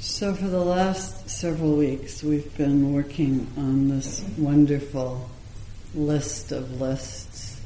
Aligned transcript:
So, 0.00 0.32
for 0.32 0.46
the 0.46 0.64
last 0.64 1.28
several 1.28 1.76
weeks, 1.76 2.22
we've 2.22 2.56
been 2.56 2.92
working 2.92 3.48
on 3.56 3.88
this 3.88 4.24
wonderful 4.38 5.28
list 5.92 6.52
of 6.52 6.80
lists. 6.80 7.60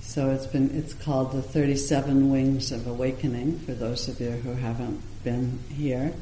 So 0.00 0.30
it's 0.30 0.46
been 0.46 0.70
it's 0.78 0.94
called 0.94 1.32
the 1.32 1.42
37 1.42 2.30
Wings 2.30 2.70
of 2.70 2.86
Awakening 2.86 3.58
for 3.58 3.72
those 3.72 4.06
of 4.06 4.20
you 4.20 4.30
who 4.30 4.52
haven't 4.52 5.02
been 5.24 5.58
here. 5.74 6.12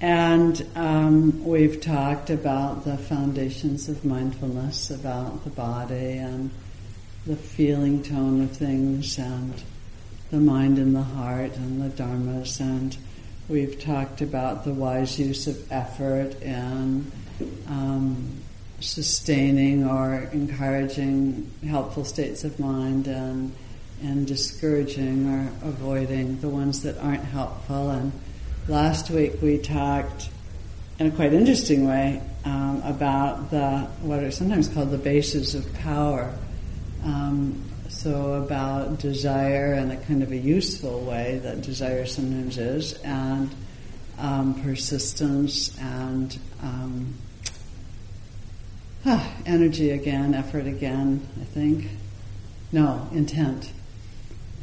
And 0.00 0.66
um, 0.74 1.44
we've 1.44 1.80
talked 1.80 2.30
about 2.30 2.84
the 2.84 2.98
foundations 2.98 3.88
of 3.88 4.04
mindfulness, 4.04 4.90
about 4.90 5.44
the 5.44 5.50
body 5.50 6.16
and 6.16 6.50
the 7.24 7.36
feeling 7.36 8.02
tone 8.02 8.42
of 8.42 8.50
things, 8.50 9.16
and 9.16 9.62
the 10.32 10.40
mind 10.40 10.78
and 10.78 10.92
the 10.92 11.02
heart, 11.02 11.54
and 11.54 11.80
the 11.80 12.02
dharmas, 12.02 12.58
and 12.58 12.96
we've 13.48 13.80
talked 13.80 14.20
about 14.20 14.64
the 14.64 14.72
wise 14.72 15.18
use 15.18 15.46
of 15.46 15.70
effort 15.72 16.40
and 16.42 17.10
um, 17.68 18.40
sustaining 18.80 19.86
or 19.86 20.28
encouraging 20.32 21.50
helpful 21.66 22.04
states 22.04 22.44
of 22.44 22.58
mind 22.58 23.06
and 23.06 23.54
and 24.02 24.26
discouraging 24.26 25.28
or 25.28 25.68
avoiding 25.68 26.38
the 26.40 26.48
ones 26.48 26.82
that 26.82 26.98
aren't 26.98 27.24
helpful. 27.24 27.90
And 27.90 28.12
last 28.68 29.08
week 29.08 29.40
we 29.40 29.58
talked 29.58 30.28
in 30.98 31.06
a 31.06 31.10
quite 31.10 31.32
interesting 31.32 31.86
way 31.86 32.20
um, 32.44 32.82
about 32.84 33.50
the 33.50 33.88
what 34.02 34.22
are 34.22 34.30
sometimes 34.30 34.68
called 34.68 34.90
the 34.90 34.98
bases 34.98 35.54
of 35.54 35.72
power. 35.74 36.34
Um, 37.02 37.62
so 37.94 38.34
about 38.34 38.98
desire 38.98 39.74
in 39.74 39.90
a 39.90 39.96
kind 39.96 40.22
of 40.22 40.32
a 40.32 40.36
useful 40.36 41.00
way 41.00 41.40
that 41.44 41.62
desire 41.62 42.04
sometimes 42.06 42.58
is, 42.58 42.94
and 43.02 43.54
um, 44.18 44.60
persistence 44.62 45.76
and 45.78 46.36
um, 46.62 47.14
ah, 49.06 49.32
energy 49.46 49.90
again, 49.90 50.34
effort 50.34 50.66
again, 50.66 51.26
I 51.40 51.44
think. 51.44 51.88
No, 52.72 53.08
intent. 53.12 53.70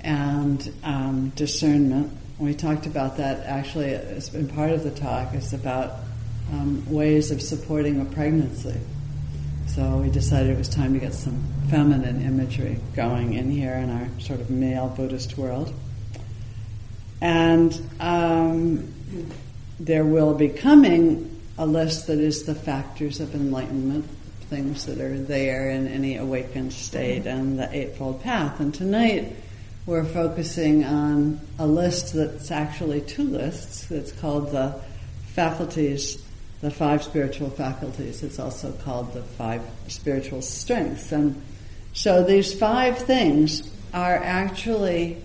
And 0.01 0.73
um, 0.83 1.29
discernment. 1.35 2.11
We 2.37 2.53
talked 2.53 2.85
about 2.85 3.17
that 3.17 3.45
actually, 3.45 3.89
it's 3.89 4.29
been 4.29 4.47
part 4.47 4.71
of 4.71 4.83
the 4.83 4.91
talk, 4.91 5.33
it's 5.33 5.53
about 5.53 5.93
um, 6.51 6.83
ways 6.91 7.31
of 7.31 7.41
supporting 7.41 8.01
a 8.01 8.05
pregnancy. 8.05 8.77
So 9.75 9.99
we 9.99 10.09
decided 10.09 10.49
it 10.49 10.57
was 10.57 10.67
time 10.67 10.93
to 10.95 10.99
get 10.99 11.13
some 11.13 11.41
feminine 11.69 12.21
imagery 12.23 12.77
going 12.93 13.35
in 13.35 13.49
here 13.49 13.75
in 13.75 13.89
our 13.89 14.09
sort 14.19 14.41
of 14.41 14.49
male 14.49 14.89
Buddhist 14.89 15.37
world. 15.37 15.73
And 17.21 17.79
um, 18.01 18.93
there 19.79 20.03
will 20.03 20.33
be 20.33 20.49
coming 20.49 21.39
a 21.57 21.65
list 21.65 22.07
that 22.07 22.19
is 22.19 22.43
the 22.43 22.53
factors 22.53 23.21
of 23.21 23.33
enlightenment, 23.33 24.03
things 24.49 24.87
that 24.87 24.99
are 24.99 25.17
there 25.17 25.69
in 25.69 25.87
any 25.87 26.17
awakened 26.17 26.73
state, 26.73 27.25
and 27.25 27.57
the 27.57 27.73
Eightfold 27.73 28.21
Path. 28.21 28.59
And 28.59 28.73
tonight 28.73 29.37
we're 29.85 30.03
focusing 30.03 30.83
on 30.83 31.39
a 31.57 31.65
list 31.65 32.13
that's 32.13 32.51
actually 32.51 32.99
two 32.99 33.23
lists. 33.23 33.89
It's 33.89 34.11
called 34.11 34.51
the 34.51 34.81
faculties 35.27 36.21
the 36.61 36.71
five 36.71 37.03
spiritual 37.03 37.49
faculties. 37.49 38.23
It's 38.23 38.39
also 38.39 38.71
called 38.71 39.13
the 39.13 39.23
five 39.23 39.61
spiritual 39.87 40.41
strengths. 40.41 41.11
And 41.11 41.41
so 41.93 42.23
these 42.23 42.57
five 42.57 42.99
things 42.99 43.69
are 43.93 44.15
actually 44.15 45.17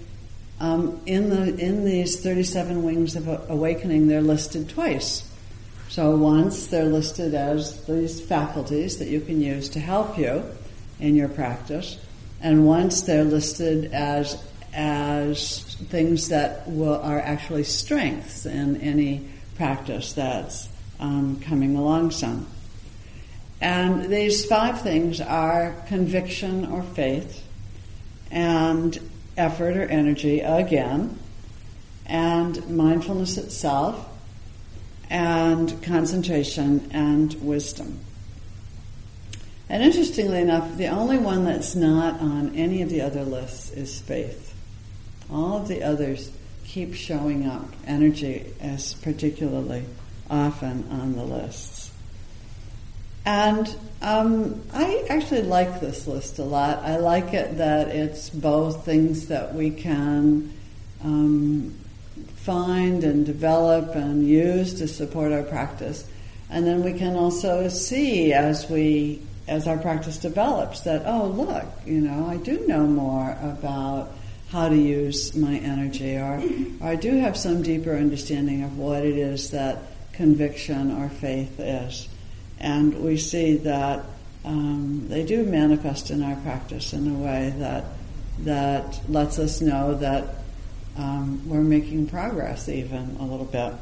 um, 0.59 1.01
in 1.05 1.29
the 1.29 1.55
in 1.59 1.85
these 1.85 2.21
37 2.21 2.83
wings 2.83 3.15
of 3.15 3.29
awakening. 3.51 4.09
They're 4.09 4.23
listed 4.23 4.71
twice. 4.71 5.31
So 5.89 6.17
once 6.17 6.67
they're 6.67 6.85
listed 6.85 7.35
as 7.35 7.85
these 7.85 8.21
faculties 8.21 8.99
that 8.99 9.09
you 9.09 9.21
can 9.21 9.41
use 9.41 9.69
to 9.71 9.81
help 9.81 10.19
you 10.19 10.43
in 10.99 11.15
your 11.15 11.29
practice, 11.29 11.99
and 12.41 12.67
once 12.67 13.03
they're 13.03 13.25
listed 13.25 13.93
as 13.93 14.43
as 14.73 15.75
things 15.89 16.29
that 16.29 16.69
will, 16.69 17.01
are 17.01 17.21
actually 17.21 17.65
strengths 17.65 18.45
in 18.45 18.77
any 18.81 19.27
practice 19.57 20.13
that's 20.13 20.69
um, 21.01 21.41
coming 21.41 21.77
along 21.77 22.11
some. 22.11 22.47
And 23.61 24.11
these 24.11 24.45
five 24.45 24.83
things 24.83 25.21
are 25.21 25.75
conviction 25.89 26.67
or 26.67 26.83
faith, 26.83 27.43
and 28.31 28.99
effort 29.37 29.77
or 29.77 29.85
energy 29.85 30.41
again, 30.41 31.19
and 32.05 32.69
mindfulness 32.69 33.39
itself, 33.39 34.09
and 35.09 35.83
concentration 35.83 36.91
and 36.93 37.35
wisdom. 37.43 38.01
And 39.69 39.83
interestingly 39.83 40.41
enough, 40.41 40.77
the 40.77 40.89
only 40.89 41.19
one 41.19 41.45
that's 41.45 41.75
not 41.75 42.21
on 42.21 42.55
any 42.55 42.83
of 42.83 42.91
the 42.91 43.01
other 43.01 43.25
lists 43.25 43.71
is 43.71 44.01
faith. 44.01 44.55
All 45.31 45.57
of 45.57 45.69
the 45.69 45.83
others 45.83 46.31
keep 46.65 46.95
showing 46.95 47.47
up, 47.47 47.69
energy 47.87 48.53
as 48.61 48.95
particularly 48.95 49.85
often 50.31 50.89
on 50.91 51.15
the 51.15 51.25
lists. 51.25 51.91
And 53.25 53.75
um, 54.03 54.63
I 54.73 55.05
actually 55.09 55.43
like 55.43 55.81
this 55.81 56.07
list 56.07 56.39
a 56.39 56.45
lot. 56.45 56.79
I 56.85 56.99
like 56.99 57.35
it 57.35 57.59
that 57.59 57.89
it's 57.89 58.31
both 58.31 58.85
things 58.85 59.27
that 59.29 59.55
we 59.55 59.71
can 59.71 60.53
um, 61.03 61.75
find 62.37 63.03
and 63.03 63.27
develop 63.27 63.97
and 63.97 64.27
use 64.29 64.75
to 64.75 64.87
support 64.87 65.33
our 65.33 65.43
practice. 65.43 66.09
And 66.49 66.65
then 66.65 66.85
we 66.85 66.93
can 66.93 67.17
also 67.17 67.69
see 67.69 68.33
as 68.33 68.71
we, 68.71 69.23
as 69.49 69.67
our 69.67 69.79
practice 69.79 70.19
develops 70.19 70.83
that, 70.83 71.03
oh, 71.05 71.27
look, 71.27 71.65
you 71.85 72.01
know, 72.01 72.29
I 72.29 72.37
do 72.37 72.65
know 72.69 72.87
more 72.87 73.37
about 73.43 74.13
how 74.51 74.69
to 74.69 74.77
use 74.77 75.35
my 75.35 75.57
energy 75.57 76.15
or, 76.17 76.41
or 76.81 76.89
I 76.89 76.95
do 76.95 77.17
have 77.17 77.37
some 77.37 77.63
deeper 77.63 77.97
understanding 77.97 78.63
of 78.63 78.79
what 78.79 79.05
it 79.05 79.17
is 79.17 79.51
that 79.51 79.79
conviction 80.17 80.91
or 80.91 81.09
faith 81.09 81.61
is. 81.61 82.09
And 82.59 83.03
we 83.05 83.19
see 83.19 83.57
that 83.59 84.05
um, 84.45 85.09
they 85.09 85.25
do 85.25 85.45
manifest 85.45 86.11
in 86.11 86.23
our 86.23 86.37
practice 86.37 86.93
in 86.93 87.09
a 87.09 87.15
way 87.15 87.55
that 87.59 87.85
that 88.41 89.01
lets 89.09 89.39
us 89.39 89.61
know 89.61 89.95
that 89.95 90.37
um, 90.97 91.43
we're 91.49 91.63
making 91.63 92.07
progress 92.07 92.69
even 92.69 93.17
a 93.19 93.25
little 93.25 93.47
bit, 93.47 93.73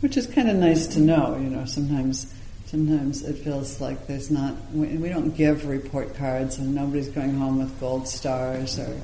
which 0.00 0.16
is 0.16 0.26
kind 0.26 0.48
of 0.48 0.56
nice 0.56 0.86
to 0.88 1.00
know. 1.00 1.36
You 1.36 1.50
know, 1.50 1.64
sometimes 1.64 2.32
sometimes 2.66 3.22
it 3.22 3.38
feels 3.38 3.80
like 3.80 4.06
there's 4.06 4.30
not 4.30 4.54
we, 4.72 4.86
we 4.96 5.08
don't 5.08 5.36
give 5.36 5.66
report 5.66 6.14
cards 6.14 6.58
and 6.58 6.74
nobody's 6.74 7.08
going 7.08 7.34
home 7.34 7.58
with 7.58 7.78
gold 7.80 8.08
stars 8.08 8.78
or 8.78 8.98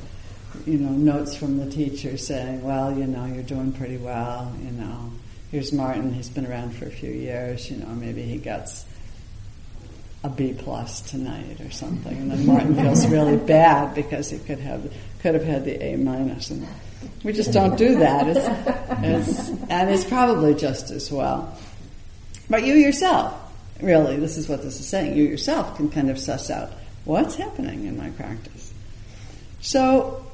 you 0.64 0.78
know 0.78 0.90
notes 0.90 1.36
from 1.36 1.58
the 1.58 1.70
teacher 1.70 2.16
saying, 2.16 2.62
well, 2.62 2.96
you 2.96 3.06
know, 3.06 3.26
you're 3.26 3.42
doing 3.42 3.72
pretty 3.72 3.98
well, 3.98 4.54
you 4.62 4.70
know 4.70 5.10
here's 5.50 5.72
Martin, 5.72 6.12
he's 6.12 6.28
been 6.28 6.46
around 6.46 6.74
for 6.74 6.86
a 6.86 6.90
few 6.90 7.10
years, 7.10 7.70
you 7.70 7.76
know, 7.78 7.88
maybe 7.88 8.22
he 8.22 8.38
gets 8.38 8.84
a 10.24 10.28
B 10.28 10.54
plus 10.56 11.00
tonight 11.00 11.60
or 11.60 11.70
something. 11.70 12.16
And 12.16 12.30
then 12.30 12.46
Martin 12.46 12.74
feels 12.82 13.06
really 13.06 13.36
bad 13.36 13.94
because 13.94 14.30
he 14.30 14.38
could 14.38 14.58
have 14.58 14.92
could 15.20 15.34
have 15.34 15.44
had 15.44 15.64
the 15.64 15.82
A 15.82 15.96
minus 15.96 16.50
and 16.50 16.66
we 17.22 17.32
just 17.32 17.52
don't 17.52 17.76
do 17.76 17.98
that. 17.98 18.26
It's, 18.28 19.38
it's, 19.38 19.48
and 19.70 19.90
it's 19.90 20.04
probably 20.04 20.54
just 20.54 20.90
as 20.90 21.10
well. 21.10 21.56
But 22.50 22.64
you 22.64 22.74
yourself, 22.74 23.34
really, 23.80 24.16
this 24.16 24.36
is 24.36 24.48
what 24.48 24.62
this 24.62 24.80
is 24.80 24.88
saying, 24.88 25.16
you 25.16 25.24
yourself 25.24 25.76
can 25.76 25.90
kind 25.90 26.10
of 26.10 26.18
suss 26.18 26.50
out 26.50 26.72
what's 27.04 27.36
happening 27.36 27.84
in 27.84 27.96
my 27.96 28.10
practice. 28.10 28.72
So 29.60 30.26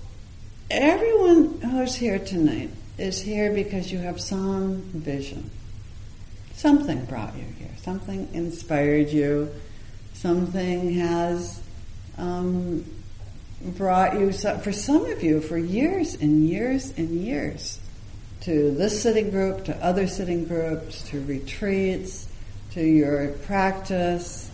everyone 0.70 1.60
who's 1.60 1.94
here 1.94 2.18
tonight 2.18 2.70
is 2.98 3.20
here 3.20 3.52
because 3.52 3.90
you 3.90 3.98
have 3.98 4.20
some 4.20 4.82
vision. 4.92 5.50
Something 6.54 7.04
brought 7.06 7.36
you 7.36 7.44
here. 7.58 7.70
Something 7.78 8.28
inspired 8.32 9.10
you. 9.10 9.52
Something 10.14 10.94
has 10.94 11.60
um, 12.16 12.84
brought 13.60 14.18
you, 14.18 14.32
for 14.32 14.72
some 14.72 15.06
of 15.06 15.22
you, 15.22 15.40
for 15.40 15.58
years 15.58 16.14
and 16.14 16.48
years 16.48 16.92
and 16.96 17.10
years, 17.10 17.80
to 18.42 18.70
this 18.70 19.02
sitting 19.02 19.30
group, 19.30 19.64
to 19.64 19.76
other 19.84 20.06
sitting 20.06 20.44
groups, 20.44 21.02
to 21.08 21.24
retreats, 21.24 22.28
to 22.72 22.82
your 22.82 23.28
practice. 23.44 24.50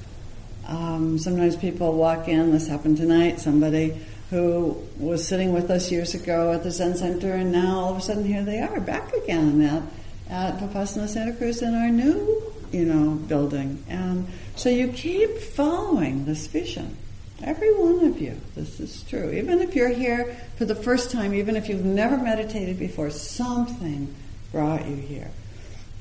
Um, 0.67 1.19
sometimes 1.19 1.57
people 1.57 1.93
walk 1.95 2.29
in, 2.29 2.53
this 2.53 2.69
happened 2.69 2.97
tonight, 2.97 3.41
somebody 3.41 4.01
who 4.31 4.77
was 4.99 5.27
sitting 5.27 5.53
with 5.53 5.71
us 5.71 5.91
years 5.91 6.15
ago 6.15 6.53
at 6.53 6.63
the 6.63 6.71
Zen 6.71 6.97
Center, 6.97 7.33
and 7.33 7.53
now 7.53 7.79
all 7.81 7.91
of 7.91 7.99
a 7.99 8.01
sudden 8.01 8.25
here 8.25 8.45
they 8.45 8.61
are 8.61 8.81
back 8.81 9.13
again 9.13 9.61
at 9.61 9.83
at 10.31 10.59
Vipassana 10.59 11.09
Santa 11.09 11.33
Cruz 11.33 11.61
in 11.61 11.75
our 11.75 11.89
new, 11.89 12.41
you 12.71 12.85
know, 12.85 13.11
building. 13.11 13.83
And 13.89 14.29
so 14.55 14.69
you 14.69 14.89
keep 14.89 15.39
following 15.39 16.25
this 16.25 16.47
vision. 16.47 16.97
Every 17.43 17.75
one 17.75 18.05
of 18.05 18.21
you, 18.21 18.41
this 18.55 18.81
is 18.81 19.03
true. 19.03 19.31
Even 19.33 19.61
if 19.61 19.75
you're 19.75 19.89
here 19.89 20.37
for 20.57 20.67
the 20.67 20.75
first 20.75 21.11
time, 21.11 21.35
even 21.35 21.57
if 21.57 21.69
you've 21.69 21.85
never 21.85 22.17
meditated 22.17 22.79
before, 22.79 23.11
something 23.11 24.15
brought 24.53 24.87
you 24.87 24.97
here. 24.97 25.31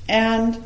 And, 0.08 0.62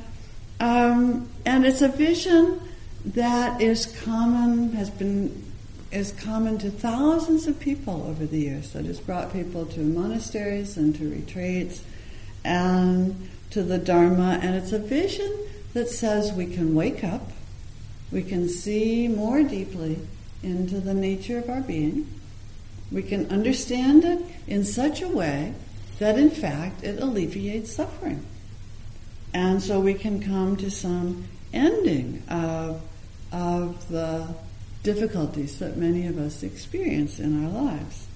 um, 0.60 1.28
and 1.46 1.64
it's 1.64 1.80
a 1.80 1.88
vision 1.88 2.60
that 3.06 3.62
is 3.62 3.86
common, 4.04 4.72
has 4.72 4.90
been, 4.90 5.53
is 5.94 6.10
common 6.12 6.58
to 6.58 6.70
thousands 6.70 7.46
of 7.46 7.58
people 7.60 8.04
over 8.08 8.26
the 8.26 8.38
years. 8.38 8.72
That 8.72 8.84
has 8.84 8.98
brought 8.98 9.32
people 9.32 9.64
to 9.66 9.80
monasteries 9.80 10.76
and 10.76 10.94
to 10.96 11.08
retreats 11.08 11.82
and 12.44 13.30
to 13.50 13.62
the 13.62 13.78
Dharma. 13.78 14.40
And 14.42 14.56
it's 14.56 14.72
a 14.72 14.78
vision 14.78 15.32
that 15.72 15.88
says 15.88 16.32
we 16.32 16.46
can 16.46 16.74
wake 16.74 17.04
up, 17.04 17.30
we 18.10 18.22
can 18.22 18.48
see 18.48 19.06
more 19.08 19.42
deeply 19.42 19.98
into 20.42 20.80
the 20.80 20.94
nature 20.94 21.38
of 21.38 21.48
our 21.48 21.60
being, 21.60 22.06
we 22.90 23.02
can 23.02 23.30
understand 23.30 24.04
it 24.04 24.20
in 24.46 24.64
such 24.64 25.00
a 25.00 25.08
way 25.08 25.54
that 25.98 26.18
in 26.18 26.30
fact 26.30 26.82
it 26.82 27.00
alleviates 27.00 27.72
suffering. 27.72 28.24
And 29.32 29.62
so 29.62 29.80
we 29.80 29.94
can 29.94 30.22
come 30.22 30.56
to 30.56 30.70
some 30.70 31.26
ending 31.52 32.22
of, 32.28 32.80
of 33.32 33.88
the 33.88 34.34
difficulties 34.84 35.58
that 35.58 35.76
many 35.76 36.06
of 36.06 36.18
us 36.18 36.44
experience 36.44 37.18
in 37.18 37.44
our 37.44 37.50
lives. 37.50 38.06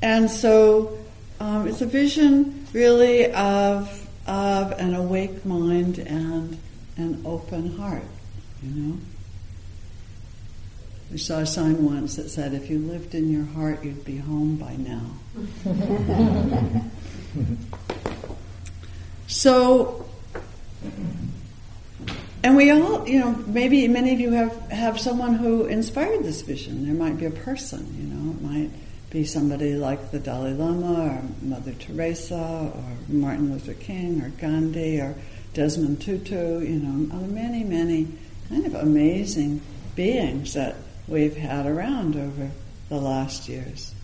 And 0.00 0.30
so 0.30 0.96
um, 1.40 1.66
it's 1.66 1.80
a 1.80 1.86
vision 1.86 2.66
really 2.72 3.32
of, 3.32 4.08
of 4.26 4.72
an 4.72 4.94
awake 4.94 5.44
mind 5.44 5.98
and 5.98 6.60
an 6.96 7.22
open 7.24 7.76
heart, 7.76 8.04
you 8.62 8.70
know. 8.70 8.98
We 11.10 11.16
saw 11.16 11.38
a 11.38 11.46
sign 11.46 11.84
once 11.84 12.16
that 12.16 12.28
said, 12.28 12.52
if 12.52 12.68
you 12.68 12.78
lived 12.78 13.14
in 13.14 13.32
your 13.32 13.44
heart, 13.44 13.82
you'd 13.82 14.04
be 14.04 14.18
home 14.18 14.56
by 14.56 14.76
now. 14.76 15.06
so, 19.26 20.06
and 22.42 22.56
we 22.56 22.70
all, 22.70 23.08
you 23.08 23.18
know, 23.18 23.32
maybe 23.46 23.88
many 23.88 24.12
of 24.14 24.20
you 24.20 24.30
have, 24.32 24.56
have 24.70 25.00
someone 25.00 25.34
who 25.34 25.64
inspired 25.66 26.22
this 26.22 26.42
vision. 26.42 26.86
There 26.86 26.94
might 26.94 27.18
be 27.18 27.26
a 27.26 27.30
person, 27.30 27.94
you 27.98 28.06
know, 28.06 28.30
it 28.32 28.42
might 28.42 28.70
be 29.10 29.24
somebody 29.24 29.74
like 29.74 30.10
the 30.10 30.18
Dalai 30.18 30.52
Lama 30.52 31.16
or 31.16 31.22
Mother 31.42 31.72
Teresa 31.72 32.70
or 32.74 32.84
Martin 33.08 33.52
Luther 33.52 33.74
King 33.74 34.22
or 34.22 34.28
Gandhi 34.28 35.00
or 35.00 35.14
Desmond 35.54 36.00
Tutu, 36.00 36.60
you 36.60 36.78
know, 36.78 37.16
many, 37.26 37.64
many 37.64 38.06
kind 38.48 38.66
of 38.66 38.74
amazing 38.74 39.60
beings 39.96 40.54
that 40.54 40.76
we've 41.08 41.36
had 41.36 41.66
around 41.66 42.16
over 42.16 42.50
the 42.88 42.98
last 42.98 43.48
years. 43.48 43.94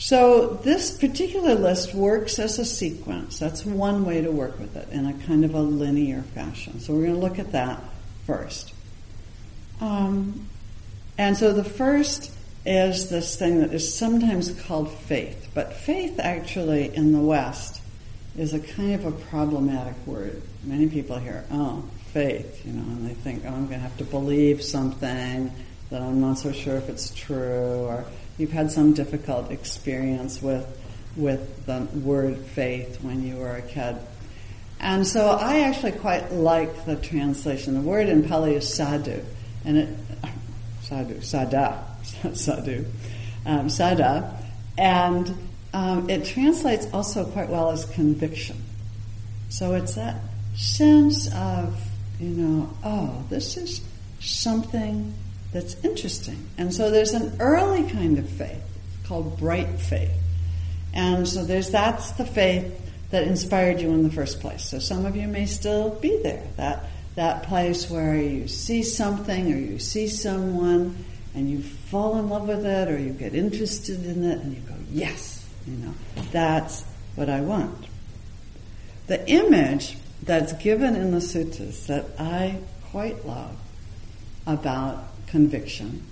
So 0.00 0.58
this 0.64 0.96
particular 0.96 1.54
list 1.54 1.92
works 1.94 2.38
as 2.38 2.58
a 2.58 2.64
sequence. 2.64 3.38
That's 3.38 3.66
one 3.66 4.06
way 4.06 4.22
to 4.22 4.30
work 4.30 4.58
with 4.58 4.74
it 4.74 4.88
in 4.88 5.04
a 5.04 5.12
kind 5.26 5.44
of 5.44 5.54
a 5.54 5.60
linear 5.60 6.22
fashion. 6.22 6.80
So 6.80 6.94
we're 6.94 7.02
going 7.02 7.14
to 7.16 7.20
look 7.20 7.38
at 7.38 7.52
that 7.52 7.82
first. 8.26 8.72
Um, 9.78 10.48
and 11.18 11.36
so 11.36 11.52
the 11.52 11.64
first 11.64 12.32
is 12.64 13.10
this 13.10 13.36
thing 13.36 13.60
that 13.60 13.74
is 13.74 13.94
sometimes 13.94 14.58
called 14.62 14.90
faith. 14.90 15.50
But 15.52 15.74
faith 15.74 16.18
actually 16.18 16.94
in 16.96 17.12
the 17.12 17.20
West 17.20 17.82
is 18.38 18.54
a 18.54 18.60
kind 18.60 18.94
of 18.94 19.04
a 19.04 19.12
problematic 19.12 19.94
word. 20.06 20.40
Many 20.64 20.88
people 20.88 21.18
hear, 21.18 21.44
oh, 21.50 21.84
faith, 22.14 22.64
you 22.64 22.72
know, 22.72 22.82
and 22.82 23.06
they 23.06 23.14
think, 23.14 23.44
oh, 23.44 23.48
I'm 23.48 23.66
going 23.66 23.80
to 23.80 23.80
have 23.80 23.98
to 23.98 24.04
believe 24.04 24.62
something 24.62 25.52
that 25.90 26.00
I'm 26.00 26.22
not 26.22 26.38
so 26.38 26.52
sure 26.52 26.76
if 26.76 26.88
it's 26.88 27.12
true, 27.14 27.84
or 27.86 28.06
you've 28.40 28.52
had 28.52 28.72
some 28.72 28.94
difficult 28.94 29.50
experience 29.50 30.40
with 30.40 30.66
with 31.16 31.66
the 31.66 31.80
word 31.98 32.38
faith 32.38 33.02
when 33.02 33.22
you 33.26 33.36
were 33.36 33.56
a 33.56 33.62
kid. 33.62 33.96
And 34.80 35.06
so 35.06 35.28
I 35.28 35.60
actually 35.60 35.92
quite 35.92 36.32
like 36.32 36.86
the 36.86 36.96
translation. 36.96 37.74
The 37.74 37.80
word 37.80 38.08
in 38.08 38.26
Pali 38.26 38.54
is 38.54 38.72
sadhu, 38.72 39.22
and 39.64 39.76
it 39.76 39.88
sadhu, 40.82 41.20
sada, 41.20 41.84
sadhu, 42.32 42.86
um, 43.44 43.68
sada, 43.68 44.38
and 44.78 45.36
um, 45.74 46.08
it 46.08 46.24
translates 46.24 46.86
also 46.94 47.26
quite 47.26 47.50
well 47.50 47.70
as 47.70 47.84
conviction. 47.84 48.56
So 49.50 49.74
it's 49.74 49.96
that 49.96 50.16
sense 50.56 51.30
of 51.34 51.78
you 52.18 52.28
know, 52.28 52.70
oh, 52.84 53.24
this 53.28 53.56
is 53.56 53.80
something 54.20 55.14
that's 55.52 55.82
interesting. 55.84 56.48
And 56.58 56.72
so 56.72 56.90
there's 56.90 57.12
an 57.12 57.36
early 57.40 57.88
kind 57.90 58.18
of 58.18 58.28
faith 58.28 58.62
called 59.04 59.38
bright 59.38 59.80
faith. 59.80 60.12
And 60.92 61.26
so 61.26 61.44
there's 61.44 61.70
that's 61.70 62.12
the 62.12 62.24
faith 62.24 62.76
that 63.10 63.24
inspired 63.24 63.80
you 63.80 63.90
in 63.90 64.02
the 64.04 64.10
first 64.10 64.40
place. 64.40 64.64
So 64.64 64.78
some 64.78 65.06
of 65.06 65.16
you 65.16 65.26
may 65.26 65.46
still 65.46 65.90
be 65.90 66.20
there. 66.22 66.46
That 66.56 66.84
that 67.16 67.42
place 67.44 67.90
where 67.90 68.14
you 68.16 68.46
see 68.46 68.82
something 68.82 69.52
or 69.52 69.56
you 69.56 69.78
see 69.78 70.06
someone 70.06 71.04
and 71.34 71.50
you 71.50 71.62
fall 71.62 72.18
in 72.18 72.28
love 72.28 72.46
with 72.46 72.64
it 72.64 72.88
or 72.88 72.98
you 72.98 73.10
get 73.10 73.34
interested 73.34 74.04
in 74.04 74.24
it 74.24 74.38
and 74.38 74.54
you 74.54 74.60
go, 74.60 74.74
yes, 74.90 75.46
you 75.66 75.76
know, 75.76 75.94
that's 76.32 76.84
what 77.16 77.28
I 77.28 77.40
want. 77.40 77.86
The 79.06 79.28
image 79.28 79.96
that's 80.22 80.52
given 80.54 80.94
in 80.96 81.10
the 81.10 81.18
suttas 81.18 81.86
that 81.86 82.06
I 82.18 82.58
quite 82.90 83.26
love 83.26 83.56
about 84.46 85.09
conviction 85.30 86.04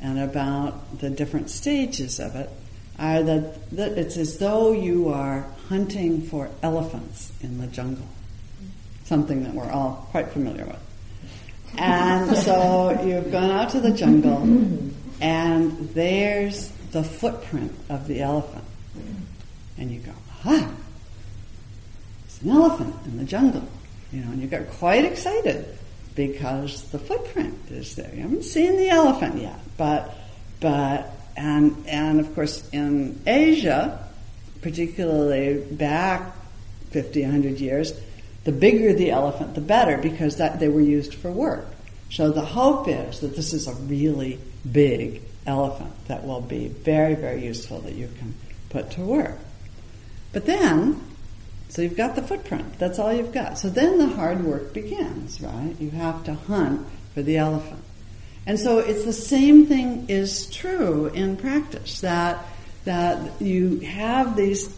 and 0.00 0.18
about 0.18 0.98
the 0.98 1.10
different 1.10 1.50
stages 1.50 2.18
of 2.18 2.34
it 2.36 2.50
are 2.98 3.22
that, 3.22 3.70
that 3.70 3.98
it's 3.98 4.16
as 4.16 4.38
though 4.38 4.72
you 4.72 5.08
are 5.08 5.44
hunting 5.68 6.22
for 6.22 6.50
elephants 6.62 7.32
in 7.42 7.58
the 7.58 7.66
jungle. 7.66 8.06
Something 9.04 9.42
that 9.44 9.54
we're 9.54 9.70
all 9.70 10.06
quite 10.10 10.28
familiar 10.28 10.64
with. 10.64 10.80
And 11.76 12.36
so 12.36 13.00
you've 13.04 13.30
gone 13.30 13.50
out 13.50 13.70
to 13.70 13.80
the 13.80 13.92
jungle 13.92 14.42
and 15.20 15.90
there's 15.90 16.68
the 16.92 17.02
footprint 17.02 17.72
of 17.88 18.06
the 18.06 18.20
elephant. 18.20 18.64
And 19.78 19.90
you 19.90 20.00
go, 20.00 20.12
ah, 20.44 20.70
it's 22.26 22.42
an 22.42 22.50
elephant 22.50 22.94
in 23.06 23.18
the 23.18 23.24
jungle. 23.24 23.66
You 24.12 24.22
know, 24.22 24.32
and 24.32 24.42
you 24.42 24.48
get 24.48 24.70
quite 24.72 25.04
excited 25.04 25.78
because 26.14 26.90
the 26.90 26.98
footprint 26.98 27.56
is 27.70 27.96
there. 27.96 28.12
You 28.14 28.22
haven't 28.22 28.44
seen 28.44 28.76
the 28.76 28.88
elephant 28.88 29.36
yet, 29.40 29.58
but 29.76 30.14
but 30.60 31.12
and 31.36 31.86
and 31.86 32.20
of 32.20 32.34
course 32.34 32.68
in 32.70 33.20
Asia, 33.26 34.06
particularly 34.60 35.60
back 35.74 36.34
50, 36.90 37.22
100 37.22 37.60
years, 37.60 37.92
the 38.44 38.52
bigger 38.52 38.92
the 38.92 39.10
elephant, 39.10 39.54
the 39.54 39.60
better 39.60 39.98
because 39.98 40.36
that 40.36 40.58
they 40.60 40.68
were 40.68 40.80
used 40.80 41.14
for 41.14 41.30
work. 41.30 41.66
So 42.10 42.30
the 42.30 42.44
hope 42.44 42.88
is 42.88 43.20
that 43.20 43.36
this 43.36 43.52
is 43.52 43.68
a 43.68 43.74
really 43.74 44.40
big 44.70 45.22
elephant 45.46 45.92
that 46.08 46.26
will 46.26 46.40
be 46.40 46.68
very, 46.68 47.14
very 47.14 47.44
useful 47.44 47.80
that 47.82 47.94
you 47.94 48.08
can 48.18 48.34
put 48.68 48.90
to 48.92 49.00
work. 49.02 49.38
But 50.32 50.46
then 50.46 51.00
so 51.70 51.82
you've 51.82 51.96
got 51.96 52.16
the 52.16 52.22
footprint. 52.22 52.78
That's 52.78 52.98
all 52.98 53.12
you've 53.12 53.32
got. 53.32 53.58
So 53.58 53.70
then 53.70 53.98
the 53.98 54.08
hard 54.08 54.44
work 54.44 54.72
begins, 54.74 55.40
right? 55.40 55.74
You 55.78 55.90
have 55.90 56.24
to 56.24 56.34
hunt 56.34 56.86
for 57.14 57.22
the 57.22 57.36
elephant. 57.36 57.82
And 58.46 58.58
so 58.58 58.78
it's 58.78 59.04
the 59.04 59.12
same 59.12 59.66
thing 59.66 60.06
is 60.08 60.50
true 60.50 61.06
in 61.06 61.36
practice 61.36 62.00
that 62.00 62.44
that 62.84 63.40
you 63.40 63.80
have 63.80 64.36
these 64.36 64.76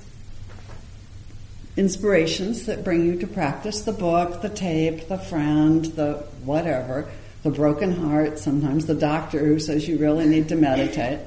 inspirations 1.77 2.67
that 2.67 2.85
bring 2.85 3.07
you 3.07 3.19
to 3.21 3.27
practice 3.27 3.83
the 3.83 3.93
book, 3.93 4.43
the 4.43 4.49
tape, 4.49 5.09
the 5.09 5.17
friend, 5.17 5.85
the 5.85 6.15
whatever, 6.45 7.09
the 7.43 7.51
broken 7.51 7.93
heart, 7.93 8.39
sometimes 8.39 8.87
the 8.87 8.95
doctor 8.95 9.39
who 9.39 9.59
says 9.59 9.87
you 9.89 9.99
really 9.99 10.27
need 10.27 10.49
to 10.49 10.57
meditate. 10.57 11.21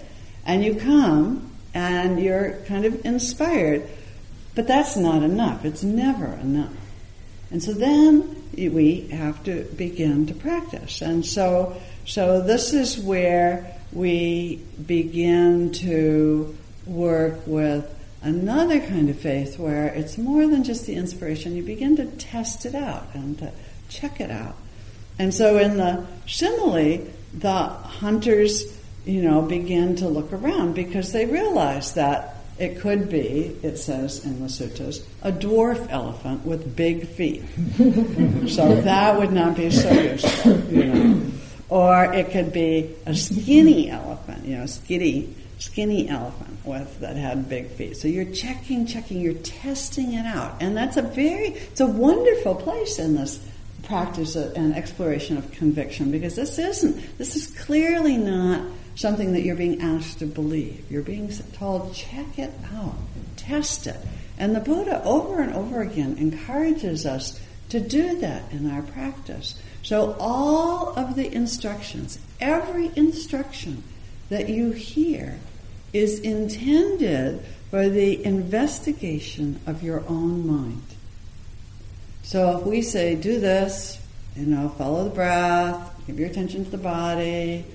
And 0.46 0.64
you 0.64 0.76
come 0.76 1.52
and 1.74 2.22
you're 2.22 2.60
kind 2.68 2.86
of 2.86 3.06
inspired. 3.06 3.88
But 4.56 4.68
that's 4.68 4.96
not 4.96 5.22
enough. 5.22 5.66
It's 5.66 5.84
never 5.84 6.26
enough. 6.26 6.74
And 7.52 7.62
so 7.62 7.74
then 7.74 8.44
we 8.56 9.02
have 9.12 9.44
to 9.44 9.64
begin 9.76 10.26
to 10.28 10.34
practice. 10.34 11.02
And 11.02 11.26
so, 11.26 11.80
so 12.06 12.42
this 12.42 12.74
is 12.74 12.98
where 12.98 13.76
we 13.92 14.62
begin 14.86 15.72
to 15.74 16.58
work 16.86 17.46
with 17.46 17.92
another 18.22 18.80
kind 18.80 19.10
of 19.10 19.20
faith 19.20 19.60
where 19.60 19.88
it's 19.88 20.18
more 20.18 20.48
than 20.48 20.64
just 20.64 20.86
the 20.86 20.96
inspiration. 20.96 21.56
You 21.56 21.64
begin 21.64 21.96
to 21.98 22.06
test 22.06 22.66
it 22.66 22.76
out 22.76 23.08
and 23.14 23.38
to 23.40 23.52
check 23.90 24.20
it 24.20 24.32
out. 24.32 24.56
And 25.20 25.34
so 25.34 25.58
in 25.58 25.78
the 25.78 26.06
simile, 26.28 27.08
the 27.34 27.54
hunters, 27.54 28.64
you 29.06 29.22
know, 29.22 29.42
begin 29.42 29.96
to 29.98 30.08
look 30.08 30.34
around 30.34 30.74
because 30.74 31.12
they 31.12 31.26
realize 31.26 31.94
that 31.94 32.35
it 32.58 32.80
could 32.80 33.10
be, 33.10 33.58
it 33.64 33.78
says 33.78 34.24
in 34.24 34.40
the 34.40 34.48
suttas, 34.48 35.04
a 35.22 35.32
dwarf 35.32 35.88
elephant 35.90 36.46
with 36.46 36.76
big 36.76 37.08
feet. 37.08 37.44
so 38.48 38.76
that 38.82 39.18
would 39.18 39.34
not 39.34 39.58
be 39.58 39.70
so 39.70 39.92
useful, 39.92 40.60
you 40.72 40.86
know. 40.86 41.32
Or 41.68 42.14
it 42.14 42.32
could 42.32 42.54
be 42.54 42.96
a 43.06 43.16
skinny 43.16 43.90
elephant, 43.90 44.46
you 44.46 44.58
know, 44.58 44.68
skinny, 44.68 45.36
skinny 45.60 46.08
elephant 46.08 46.58
with 46.64 47.00
that 47.00 47.18
had 47.18 47.50
big 47.50 47.70
feet. 47.72 47.98
So 47.98 48.08
you're 48.08 48.32
checking, 48.32 48.86
checking, 48.86 49.20
you're 49.20 49.34
testing 49.34 50.14
it 50.14 50.26
out, 50.26 50.62
and 50.62 50.78
that's 50.78 50.96
a 50.96 51.02
very, 51.02 51.48
it's 51.48 51.82
a 51.82 51.86
wonderful 51.86 52.56
place 52.56 53.00
in 53.00 53.16
this 53.16 53.46
practice 53.84 54.36
and 54.36 54.76
exploration 54.76 55.38
of 55.38 55.52
conviction 55.52 56.12
because 56.12 56.36
this 56.36 56.58
isn't, 56.58 57.18
this 57.18 57.36
is 57.36 57.48
clearly 57.48 58.18
not 58.18 58.66
something 58.96 59.34
that 59.34 59.42
you're 59.42 59.56
being 59.56 59.82
asked 59.82 60.20
to 60.20 60.26
believe. 60.26 60.90
You're 60.90 61.02
being 61.02 61.32
told, 61.54 61.94
check 61.94 62.40
it 62.40 62.54
out, 62.74 62.96
test 63.36 63.88
it. 63.88 63.98
And 64.38 64.56
the 64.56 64.60
Buddha 64.60 65.04
over 65.04 65.42
and 65.42 65.54
over 65.54 65.82
again 65.82 66.18
encourages 66.18 67.06
us 67.06 67.40
to 67.70 67.80
do 67.80 68.20
that 68.20 68.52
in 68.52 68.70
our 68.70 68.82
practice. 68.82 69.60
So 69.84 70.16
all 70.20 70.98
of 70.98 71.16
the 71.16 71.32
instructions, 71.32 72.20
every 72.40 72.92
instruction 72.96 73.84
that 74.30 74.50
you 74.50 74.72
hear 74.72 75.40
is 75.94 76.20
intended 76.20 77.44
for 77.70 77.90
the 77.90 78.24
investigation 78.24 79.60
of 79.66 79.84
your 79.84 80.04
own 80.08 80.48
mind. 80.48 80.84
So 82.24 82.58
if 82.58 82.66
we 82.66 82.82
say, 82.82 83.16
do 83.16 83.40
this, 83.40 84.02
you 84.36 84.46
know, 84.46 84.70
follow 84.70 85.04
the 85.06 85.10
breath, 85.12 85.94
give 86.08 86.20
your 86.20 86.30
attention 86.30 86.66
to 86.66 86.72
the 86.72 86.78
body, 86.78 87.66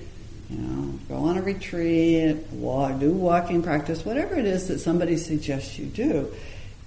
know, 0.57 0.99
go 1.07 1.15
on 1.15 1.37
a 1.37 1.41
retreat, 1.41 2.37
walk, 2.51 2.99
do 2.99 3.11
walking 3.11 3.63
practice, 3.63 4.05
whatever 4.05 4.35
it 4.35 4.45
is 4.45 4.67
that 4.67 4.79
somebody 4.79 5.17
suggests 5.17 5.77
you 5.77 5.85
do, 5.85 6.31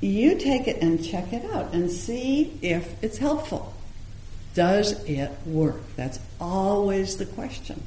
you 0.00 0.38
take 0.38 0.68
it 0.68 0.83
and 0.83 1.04
check 1.04 1.33
it 1.33 1.44
out 1.52 1.73
and 1.73 1.90
see 1.90 2.59
if 2.62 3.02
it's 3.02 3.18
helpful. 3.18 3.75
Does 4.54 4.92
it 5.04 5.30
work? 5.47 5.80
That's 5.97 6.18
always 6.40 7.16
the 7.16 7.26
question. 7.26 7.83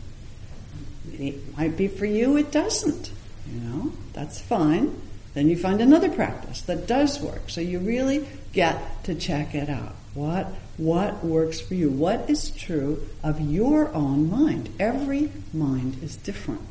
It 1.13 1.57
might 1.57 1.77
be 1.77 1.87
for 1.87 2.05
you, 2.05 2.37
it 2.37 2.51
doesn't. 2.51 3.11
You 3.51 3.59
know, 3.61 3.93
that's 4.13 4.41
fine. 4.41 4.99
Then 5.33 5.49
you 5.49 5.57
find 5.57 5.79
another 5.79 6.09
practice 6.09 6.61
that 6.63 6.87
does 6.87 7.21
work. 7.21 7.49
So 7.49 7.61
you 7.61 7.79
really 7.79 8.27
get 8.53 9.03
to 9.05 9.15
check 9.15 9.53
it 9.55 9.69
out. 9.69 9.95
What 10.17 10.47
what 10.77 11.23
works 11.23 11.59
for 11.59 11.75
you? 11.75 11.91
What 11.91 12.27
is 12.27 12.49
true 12.49 13.07
of 13.21 13.39
your 13.39 13.93
own 13.93 14.31
mind? 14.31 14.67
Every 14.79 15.31
mind 15.53 16.01
is 16.01 16.15
different. 16.15 16.61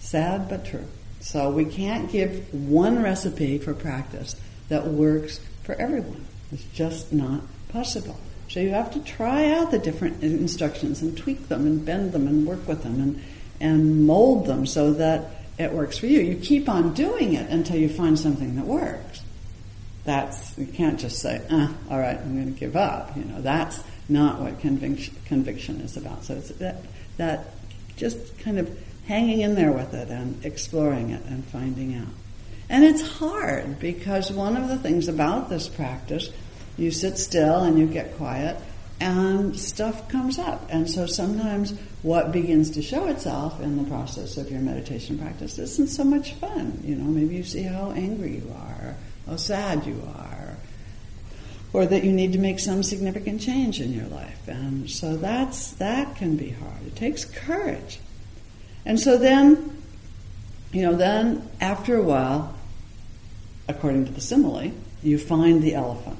Sad 0.00 0.48
but 0.48 0.66
true. 0.66 0.86
So 1.20 1.50
we 1.50 1.64
can't 1.64 2.10
give 2.10 2.52
one 2.52 3.00
recipe 3.00 3.58
for 3.58 3.72
practice 3.72 4.34
that 4.68 4.88
works 4.88 5.38
for 5.62 5.76
everyone. 5.76 6.24
It's 6.50 6.64
just 6.74 7.12
not 7.12 7.42
possible. 7.68 8.18
So 8.48 8.58
you 8.58 8.70
have 8.70 8.92
to 8.94 9.00
try 9.04 9.52
out 9.52 9.70
the 9.70 9.78
different 9.78 10.24
instructions 10.24 11.02
and 11.02 11.16
tweak 11.16 11.48
them 11.48 11.66
and 11.66 11.86
bend 11.86 12.10
them 12.10 12.26
and 12.26 12.44
work 12.44 12.66
with 12.66 12.82
them 12.82 13.00
and, 13.00 13.22
and 13.60 14.08
mold 14.08 14.46
them 14.46 14.66
so 14.66 14.92
that 14.94 15.30
it 15.56 15.72
works 15.72 15.98
for 15.98 16.06
you. 16.06 16.18
You 16.18 16.34
keep 16.34 16.68
on 16.68 16.94
doing 16.94 17.34
it 17.34 17.48
until 17.48 17.76
you 17.76 17.88
find 17.88 18.18
something 18.18 18.56
that 18.56 18.66
works. 18.66 19.22
That's, 20.04 20.56
you 20.58 20.66
can't 20.66 20.98
just 20.98 21.20
say, 21.20 21.40
ah, 21.50 21.72
all 21.90 21.98
right, 21.98 22.18
I'm 22.18 22.34
going 22.34 22.52
to 22.52 22.58
give 22.58 22.76
up. 22.76 23.16
You 23.16 23.24
know, 23.24 23.40
that's 23.40 23.82
not 24.08 24.40
what 24.40 24.58
conviction, 24.60 25.14
conviction 25.26 25.80
is 25.80 25.96
about. 25.96 26.24
So 26.24 26.34
it's 26.34 26.48
that, 26.48 26.82
that 27.18 27.54
just 27.96 28.38
kind 28.40 28.58
of 28.58 28.78
hanging 29.06 29.40
in 29.40 29.54
there 29.54 29.72
with 29.72 29.94
it 29.94 30.08
and 30.08 30.44
exploring 30.44 31.10
it 31.10 31.22
and 31.26 31.44
finding 31.44 31.94
out. 31.94 32.08
And 32.68 32.84
it's 32.84 33.02
hard 33.02 33.78
because 33.78 34.32
one 34.32 34.56
of 34.56 34.68
the 34.68 34.78
things 34.78 35.08
about 35.08 35.50
this 35.50 35.68
practice, 35.68 36.30
you 36.76 36.90
sit 36.90 37.18
still 37.18 37.62
and 37.62 37.78
you 37.78 37.86
get 37.86 38.16
quiet 38.16 38.56
and 39.02 39.58
stuff 39.58 40.08
comes 40.08 40.38
up. 40.38 40.64
And 40.70 40.88
so 40.88 41.06
sometimes 41.06 41.74
what 42.02 42.30
begins 42.30 42.70
to 42.70 42.82
show 42.82 43.06
itself 43.06 43.60
in 43.60 43.76
the 43.76 43.84
process 43.84 44.36
of 44.36 44.50
your 44.50 44.60
meditation 44.60 45.18
practice 45.18 45.58
isn't 45.58 45.88
so 45.88 46.04
much 46.04 46.34
fun. 46.34 46.80
You 46.84 46.94
know, 46.94 47.04
maybe 47.04 47.34
you 47.34 47.42
see 47.42 47.62
how 47.62 47.90
angry 47.90 48.36
you 48.36 48.54
are, 48.56 48.71
how 49.32 49.36
sad 49.36 49.86
you 49.86 49.98
are, 50.14 50.56
or 51.72 51.86
that 51.86 52.04
you 52.04 52.12
need 52.12 52.34
to 52.34 52.38
make 52.38 52.58
some 52.58 52.82
significant 52.82 53.40
change 53.40 53.80
in 53.80 53.90
your 53.90 54.04
life. 54.08 54.46
And 54.46 54.90
so 54.90 55.16
that's 55.16 55.70
that 55.72 56.16
can 56.16 56.36
be 56.36 56.50
hard. 56.50 56.86
It 56.86 56.96
takes 56.96 57.24
courage. 57.24 57.98
And 58.84 59.00
so 59.00 59.16
then, 59.16 59.74
you 60.70 60.82
know, 60.82 60.96
then 60.96 61.48
after 61.62 61.96
a 61.96 62.02
while, 62.02 62.54
according 63.68 64.04
to 64.04 64.12
the 64.12 64.20
simile, 64.20 64.70
you 65.02 65.18
find 65.18 65.62
the 65.62 65.76
elephant. 65.76 66.18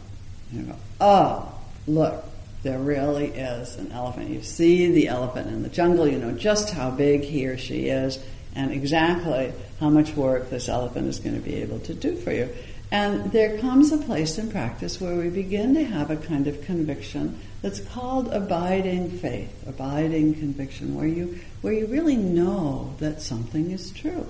You 0.51 0.63
go, 0.63 0.77
oh, 0.99 1.55
look, 1.87 2.25
there 2.63 2.79
really 2.79 3.27
is 3.27 3.77
an 3.77 3.93
elephant. 3.93 4.31
You 4.31 4.43
see 4.43 4.91
the 4.91 5.09
elephant 5.09 5.49
in 5.49 5.63
the 5.63 5.69
jungle, 5.69 6.09
you 6.09 6.17
know 6.17 6.33
just 6.33 6.71
how 6.71 6.91
big 6.91 7.25
he 7.25 7.47
or 7.47 7.59
she 7.59 7.89
is, 7.89 8.19
and 8.55 8.73
exactly 8.73 9.53
how 9.81 9.91
much 9.91 10.17
work 10.17 10.49
this 10.49 10.71
elephant 10.71 11.09
is 11.09 11.19
going 11.19 11.35
to 11.35 11.43
be 11.43 11.57
able 11.57 11.81
to 11.81 11.93
do 11.93 12.17
for 12.17 12.33
you. 12.33 12.49
And 12.93 13.33
there 13.33 13.57
comes 13.57 13.91
a 13.91 13.97
place 13.97 14.37
in 14.37 14.51
practice 14.51 15.01
where 15.01 15.17
we 15.17 15.31
begin 15.31 15.73
to 15.77 15.83
have 15.83 16.11
a 16.11 16.17
kind 16.17 16.47
of 16.47 16.63
conviction 16.63 17.41
that's 17.63 17.81
called 17.81 18.31
abiding 18.35 19.13
faith, 19.13 19.67
abiding 19.67 20.35
conviction, 20.35 20.95
where 20.95 21.07
you 21.07 21.41
where 21.63 21.73
you 21.73 21.87
really 21.87 22.17
know 22.17 22.95
that 22.99 23.23
something 23.23 23.71
is 23.71 23.93
true, 23.93 24.27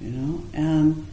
you 0.00 0.10
know, 0.10 0.44
and 0.52 1.04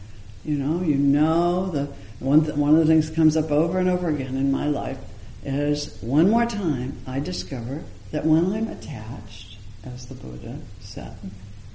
you 0.44 0.54
know 0.54 0.84
you 0.84 0.94
know 0.94 1.66
the 1.66 1.88
one 2.20 2.44
th- 2.44 2.56
one 2.56 2.74
of 2.74 2.78
the 2.78 2.86
things 2.86 3.08
that 3.08 3.16
comes 3.16 3.36
up 3.36 3.50
over 3.50 3.80
and 3.80 3.90
over 3.90 4.08
again 4.08 4.36
in 4.36 4.52
my 4.52 4.68
life 4.68 4.98
is 5.44 5.98
one 6.00 6.30
more 6.30 6.46
time 6.46 6.96
I 7.08 7.18
discover 7.18 7.82
that 8.12 8.24
when 8.24 8.52
I'm 8.52 8.68
attached, 8.68 9.56
as 9.82 10.06
the 10.06 10.14
Buddha 10.14 10.60
said, 10.80 11.16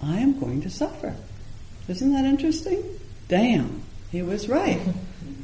I 0.02 0.20
am 0.20 0.40
going 0.40 0.62
to 0.62 0.70
suffer. 0.70 1.14
Isn't 1.90 2.14
that 2.14 2.24
interesting? 2.24 2.84
Damn, 3.28 3.84
he 4.12 4.22
was 4.22 4.48
right. 4.48 4.80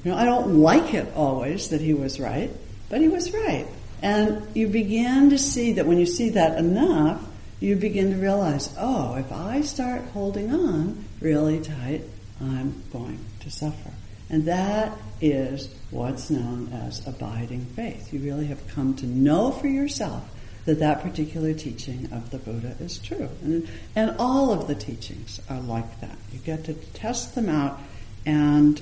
You 0.04 0.12
know, 0.12 0.18
I 0.18 0.26
don't 0.26 0.60
like 0.60 0.94
it 0.94 1.14
always 1.16 1.70
that 1.70 1.82
he 1.82 1.94
was 1.94 2.20
right, 2.20 2.52
but 2.90 3.02
he 3.02 3.08
was 3.08 3.34
right. 3.34 3.68
And 4.02 4.56
you 4.56 4.68
begin 4.68 5.30
to 5.30 5.38
see 5.38 5.74
that 5.74 5.86
when 5.86 5.98
you 5.98 6.06
see 6.06 6.30
that 6.32 6.58
enough, 6.58 7.26
you 7.62 7.78
begin 7.78 8.12
to 8.12 8.18
realize, 8.18 8.74
oh, 8.78 9.16
if 9.16 9.32
I 9.32 9.62
start 9.62 10.02
holding 10.14 10.54
on 10.54 11.06
really 11.22 11.62
tight, 11.62 12.04
I'm 12.42 12.84
going 12.92 13.24
to 13.40 13.50
suffer. 13.50 13.92
And 14.30 14.46
that 14.46 14.98
is 15.22 15.74
what's 15.92 16.30
known 16.30 16.74
as 16.74 17.06
abiding 17.08 17.66
faith. 17.68 18.12
You 18.12 18.20
really 18.20 18.48
have 18.48 18.68
come 18.68 18.96
to 18.96 19.06
know 19.06 19.52
for 19.52 19.68
yourself 19.68 20.30
that 20.66 20.80
that 20.80 21.02
particular 21.02 21.54
teaching 21.54 22.10
of 22.12 22.30
the 22.32 22.40
Buddha 22.40 22.76
is 22.80 22.98
true. 22.98 23.30
And, 23.42 23.68
and 23.96 24.16
all 24.18 24.52
of 24.52 24.68
the 24.68 24.76
teachings 24.76 25.40
are 25.50 25.62
like 25.62 26.02
that. 26.02 26.18
You 26.32 26.40
get 26.40 26.66
to 26.66 26.74
test 26.74 27.36
them 27.36 27.48
out 27.48 27.80
and 28.26 28.82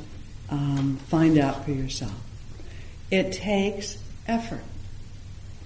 um, 0.50 0.98
find 1.07 1.38
out 1.38 1.65
for 1.65 1.71
yourself. 1.71 2.13
It 3.10 3.31
takes 3.31 3.98
effort. 4.27 4.63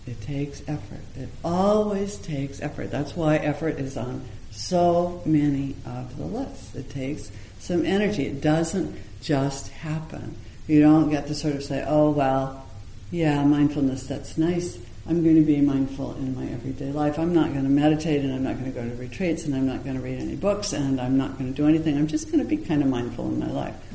It 0.07 0.21
takes 0.21 0.61
effort. 0.67 1.01
It 1.15 1.29
always 1.43 2.17
takes 2.17 2.61
effort. 2.61 2.91
That's 2.91 3.15
why 3.15 3.37
effort 3.37 3.79
is 3.79 3.97
on 3.97 4.23
so 4.51 5.21
many 5.25 5.75
of 5.85 6.17
the 6.17 6.25
lists. 6.25 6.75
It 6.75 6.89
takes 6.89 7.31
some 7.59 7.85
energy. 7.85 8.25
It 8.27 8.41
doesn't 8.41 8.95
just 9.21 9.69
happen. 9.69 10.35
You 10.67 10.81
don't 10.81 11.09
get 11.09 11.27
to 11.27 11.35
sort 11.35 11.55
of 11.55 11.63
say, 11.63 11.83
oh, 11.87 12.11
well, 12.11 12.65
yeah, 13.11 13.43
mindfulness, 13.43 14.07
that's 14.07 14.37
nice. 14.37 14.77
I'm 15.07 15.23
going 15.23 15.35
to 15.35 15.41
be 15.41 15.61
mindful 15.61 16.15
in 16.15 16.33
my 16.35 16.51
everyday 16.51 16.91
life. 16.91 17.19
I'm 17.19 17.33
not 17.33 17.51
going 17.51 17.63
to 17.63 17.69
meditate 17.69 18.21
and 18.23 18.33
I'm 18.33 18.43
not 18.43 18.53
going 18.53 18.73
to 18.73 18.79
go 18.79 18.89
to 18.89 18.95
retreats 18.95 19.45
and 19.45 19.53
I'm 19.53 19.67
not 19.67 19.83
going 19.83 19.95
to 19.95 20.01
read 20.01 20.19
any 20.19 20.35
books 20.35 20.73
and 20.73 20.99
I'm 20.99 21.15
not 21.15 21.37
going 21.37 21.53
to 21.53 21.55
do 21.55 21.67
anything. 21.67 21.95
I'm 21.95 22.07
just 22.07 22.31
going 22.31 22.39
to 22.39 22.45
be 22.45 22.57
kind 22.57 22.81
of 22.81 22.89
mindful 22.89 23.27
in 23.27 23.39
my 23.39 23.49
life. 23.49 23.75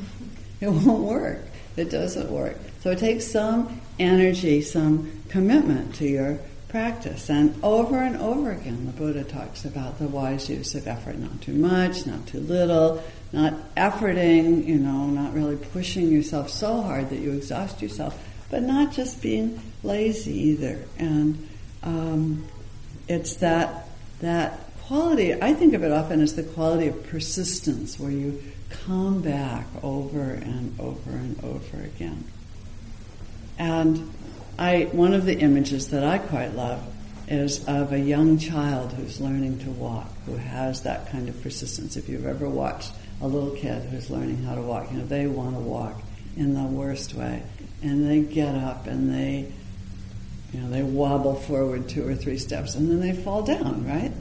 It 0.61 0.69
won't 0.69 1.05
work. 1.05 1.43
It 1.79 1.89
doesn't 1.89 2.31
work. 2.31 2.59
So 2.83 2.91
it 2.91 2.99
takes 2.99 3.27
some 3.27 3.81
energy, 3.99 4.61
some 4.61 5.23
commitment 5.31 5.95
to 5.95 6.05
your 6.07 6.39
practice. 6.69 7.31
And 7.31 7.55
over 7.63 7.99
and 7.99 8.17
over 8.17 8.53
again, 8.53 8.87
the 8.87 8.93
Buddha 8.93 9.25
talks 9.25 9.65
about 9.65 9.99
the 9.99 10.07
wise 10.07 10.49
use 10.49 10.75
of 10.75 10.87
effort. 10.87 11.19
Not 11.19 11.41
too 11.41 11.55
much, 11.55 12.07
not 12.07 12.27
too 12.27 12.41
little, 12.41 13.03
not 13.33 13.75
efforting, 13.75 14.67
you 14.67 14.77
know, 14.77 15.07
not 15.07 15.35
really 15.35 15.57
pushing 15.57 16.09
yourself 16.09 16.51
so 16.51 16.81
hard 16.81 17.11
that 17.11 17.19
you 17.19 17.33
exhaust 17.33 17.83
yourself, 17.83 18.23
but 18.51 18.63
not 18.63 18.93
just 18.93 19.23
being 19.23 19.61
lazy 19.83 20.37
either. 20.49 20.85
And 20.99 21.49
um, 21.83 22.47
it's 23.09 23.37
that 23.37 23.89
that 24.21 24.59
quality. 24.83 25.41
I 25.41 25.55
think 25.55 25.75
of 25.75 25.83
it 25.83 25.93
often 25.93 26.21
as 26.21 26.35
the 26.35 26.43
quality 26.43 26.89
of 26.89 27.07
persistence, 27.07 27.99
where 27.99 28.11
you 28.11 28.43
come 28.69 29.23
back 29.23 29.67
over 29.83 30.21
and 30.21 30.79
over 30.79 31.11
and 31.11 31.43
over 31.45 31.83
again. 31.83 32.25
And 33.59 34.13
I, 34.59 34.89
one 34.93 35.15
of 35.15 35.25
the 35.27 35.39
images 35.39 35.89
that 35.91 36.05
I 36.05 36.19
quite 36.19 36.55
love 36.55 36.83
is 37.29 37.65
of 37.69 37.93
a 37.93 37.99
young 37.99 38.39
child 38.39 38.93
who's 38.93 39.21
learning 39.21 39.61
to 39.61 39.71
walk, 39.71 40.11
who 40.27 40.37
has 40.37 40.83
that 40.83 41.11
kind 41.11 41.29
of 41.29 41.41
persistence. 41.43 41.97
If 41.97 42.09
you've 42.09 42.27
ever 42.27 42.49
watched 42.49 42.93
a 43.21 43.29
little 43.29 43.51
kid 43.51 43.83
who's 43.85 44.11
learning 44.11 44.43
how 44.43 44.57
to 44.57 44.63
walk, 44.63 44.91
you 44.91 44.99
know, 44.99 45.07
they 45.07 45.27
want 45.27 45.55
to 45.55 45.61
walk 45.61 46.01
in 46.37 46.55
the 46.55 46.63
worst 46.63 47.15
way. 47.15 47.43
And 47.83 48.09
they 48.09 48.21
get 48.21 48.55
up 48.55 48.87
and 48.87 49.13
they, 49.13 49.51
you 50.53 50.61
know, 50.61 50.71
they 50.71 50.83
wobble 50.83 51.35
forward 51.35 51.89
two 51.89 52.07
or 52.07 52.15
three 52.15 52.39
steps 52.39 52.75
and 52.75 52.91
then 52.91 53.01
they 53.01 53.13
fall 53.13 53.43
down, 53.43 53.87
right? 53.87 54.13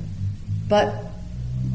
But 0.67 1.05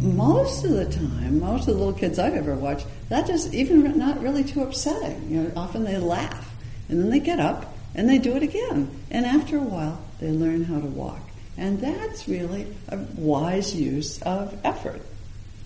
most 0.01 0.65
of 0.65 0.73
the 0.73 0.87
time, 0.87 1.41
most 1.41 1.69
of 1.69 1.75
the 1.75 1.75
little 1.75 1.93
kids 1.93 2.19
I've 2.19 2.35
ever 2.35 2.55
watched, 2.55 2.87
that 3.09 3.29
is 3.29 3.53
even 3.55 3.99
not 3.99 4.23
really 4.23 4.45
too 4.45 4.63
upsetting. 4.63 5.31
You 5.31 5.43
know, 5.43 5.53
often 5.57 5.85
they 5.85 5.99
laugh 5.99 6.55
and 6.89 7.01
then 7.01 7.11
they 7.11 7.21
get 7.21 7.41
up 7.41 7.75
and 7.95 8.09
they 8.09 8.19
do 8.19 8.37
it 8.37 8.43
again. 8.43 8.91
And 9.11 9.27
after 9.27 9.57
a 9.57 9.63
while, 9.63 10.01
they 10.21 10.31
learn 10.31 10.65
how 10.65 10.81
to 10.81 10.87
walk. 10.87 11.21
And 11.57 11.81
that's 11.81 12.27
really 12.27 12.67
a 12.89 12.97
wise 13.17 13.75
use 13.75 14.21
of 14.23 14.59
effort 14.65 15.01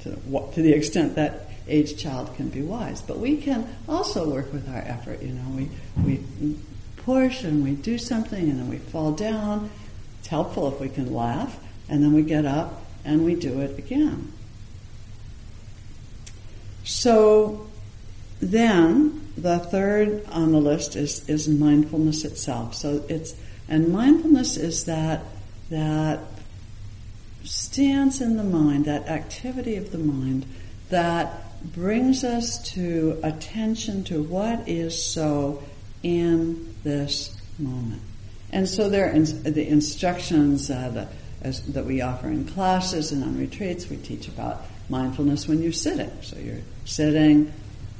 to, 0.02 0.10
to 0.54 0.62
the 0.62 0.72
extent 0.72 1.16
that 1.16 1.47
age 1.68 1.96
child 1.96 2.34
can 2.36 2.48
be 2.48 2.62
wise. 2.62 3.02
But 3.02 3.18
we 3.18 3.36
can 3.36 3.68
also 3.88 4.28
work 4.28 4.52
with 4.52 4.68
our 4.68 4.80
effort. 4.80 5.22
You 5.22 5.32
know, 5.32 5.48
we, 5.56 5.70
we 6.04 6.56
push 6.96 7.44
and 7.44 7.62
we 7.64 7.72
do 7.72 7.98
something 7.98 8.50
and 8.50 8.58
then 8.58 8.68
we 8.68 8.78
fall 8.78 9.12
down. 9.12 9.70
It's 10.18 10.28
helpful 10.28 10.72
if 10.72 10.80
we 10.80 10.88
can 10.88 11.12
laugh 11.12 11.58
and 11.88 12.02
then 12.02 12.12
we 12.12 12.22
get 12.22 12.44
up 12.44 12.82
and 13.04 13.24
we 13.24 13.34
do 13.34 13.60
it 13.60 13.78
again. 13.78 14.32
So 16.84 17.68
then 18.40 19.32
the 19.36 19.58
third 19.58 20.26
on 20.26 20.52
the 20.52 20.58
list 20.58 20.96
is, 20.96 21.28
is 21.28 21.48
mindfulness 21.48 22.24
itself. 22.24 22.74
So 22.74 23.04
it's 23.08 23.34
and 23.68 23.92
mindfulness 23.92 24.56
is 24.56 24.84
that 24.84 25.22
that 25.70 26.20
stance 27.44 28.20
in 28.20 28.36
the 28.36 28.44
mind, 28.44 28.86
that 28.86 29.08
activity 29.08 29.76
of 29.76 29.92
the 29.92 29.98
mind 29.98 30.46
that 30.88 31.42
brings 31.62 32.24
us 32.24 32.62
to 32.72 33.18
attention 33.22 34.04
to 34.04 34.22
what 34.22 34.68
is 34.68 35.04
so 35.04 35.62
in 36.02 36.74
this 36.84 37.36
moment. 37.58 38.02
And 38.50 38.68
so 38.68 38.88
there 38.88 39.12
are 39.12 39.18
the 39.18 39.68
instructions 39.68 40.70
uh, 40.70 41.06
as, 41.42 41.62
that 41.72 41.84
we 41.84 42.00
offer 42.00 42.28
in 42.28 42.46
classes 42.46 43.12
and 43.12 43.22
on 43.22 43.38
retreats. 43.38 43.88
We 43.88 43.96
teach 43.96 44.28
about 44.28 44.62
mindfulness 44.88 45.46
when 45.46 45.62
you're 45.62 45.72
sitting. 45.72 46.10
So 46.22 46.38
you're 46.38 46.62
sitting. 46.84 47.52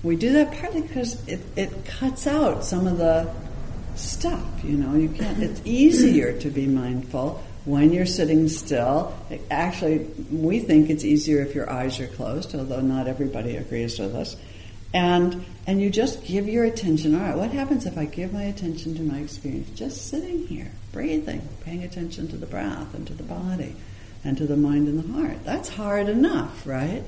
We 0.03 0.17
do 0.17 0.33
that 0.35 0.53
partly 0.53 0.83
because 0.83 1.27
it, 1.29 1.41
it 1.57 1.85
cuts 1.85 2.27
out 2.27 2.65
some 2.65 2.87
of 2.87 2.99
the 2.99 3.33
stuff. 3.97 4.43
You 4.65 4.77
know, 4.77 4.95
you 4.95 5.09
can't. 5.09 5.43
It's 5.43 5.61
easier 5.65 6.39
to 6.41 6.51
be 6.51 6.67
mindful 6.67 7.43
when 7.69 7.93
you're 7.93 8.07
sitting 8.07 8.49
still. 8.49 9.15
Actually, 9.51 9.99
we 10.33 10.59
think 10.59 10.89
it's 10.89 11.05
easier 11.05 11.43
if 11.43 11.55
your 11.55 11.71
eyes 11.71 12.01
are 12.01 12.07
closed, 12.07 12.55
although 12.55 12.81
not 12.81 13.07
everybody 13.07 13.57
agrees 13.57 13.99
with 13.99 14.15
us. 14.15 14.37
And 14.95 15.45
and 15.67 15.83
you 15.83 15.91
just 15.91 16.25
give 16.25 16.49
your 16.49 16.65
attention. 16.65 17.15
All 17.15 17.21
right, 17.21 17.37
what 17.37 17.51
happens 17.51 17.85
if 17.85 17.99
I 17.99 18.07
give 18.07 18.33
my 18.33 18.45
attention 18.45 18.95
to 18.95 19.03
my 19.03 19.19
experience? 19.19 19.69
Just 19.79 20.09
sitting 20.09 20.47
here, 20.47 20.71
breathing, 20.93 21.47
paying 21.63 21.85
attention 21.85 22.27
to 22.29 22.37
the 22.37 22.47
breath 22.47 22.95
and 22.95 23.07
to 23.07 23.13
the 23.13 23.23
body, 23.23 23.77
and 24.25 24.39
to 24.39 24.47
the 24.47 24.57
mind 24.57 24.89
and 24.89 24.99
the 24.99 25.13
heart. 25.13 25.45
That's 25.45 25.69
hard 25.69 26.09
enough, 26.09 26.67
right? 26.67 27.05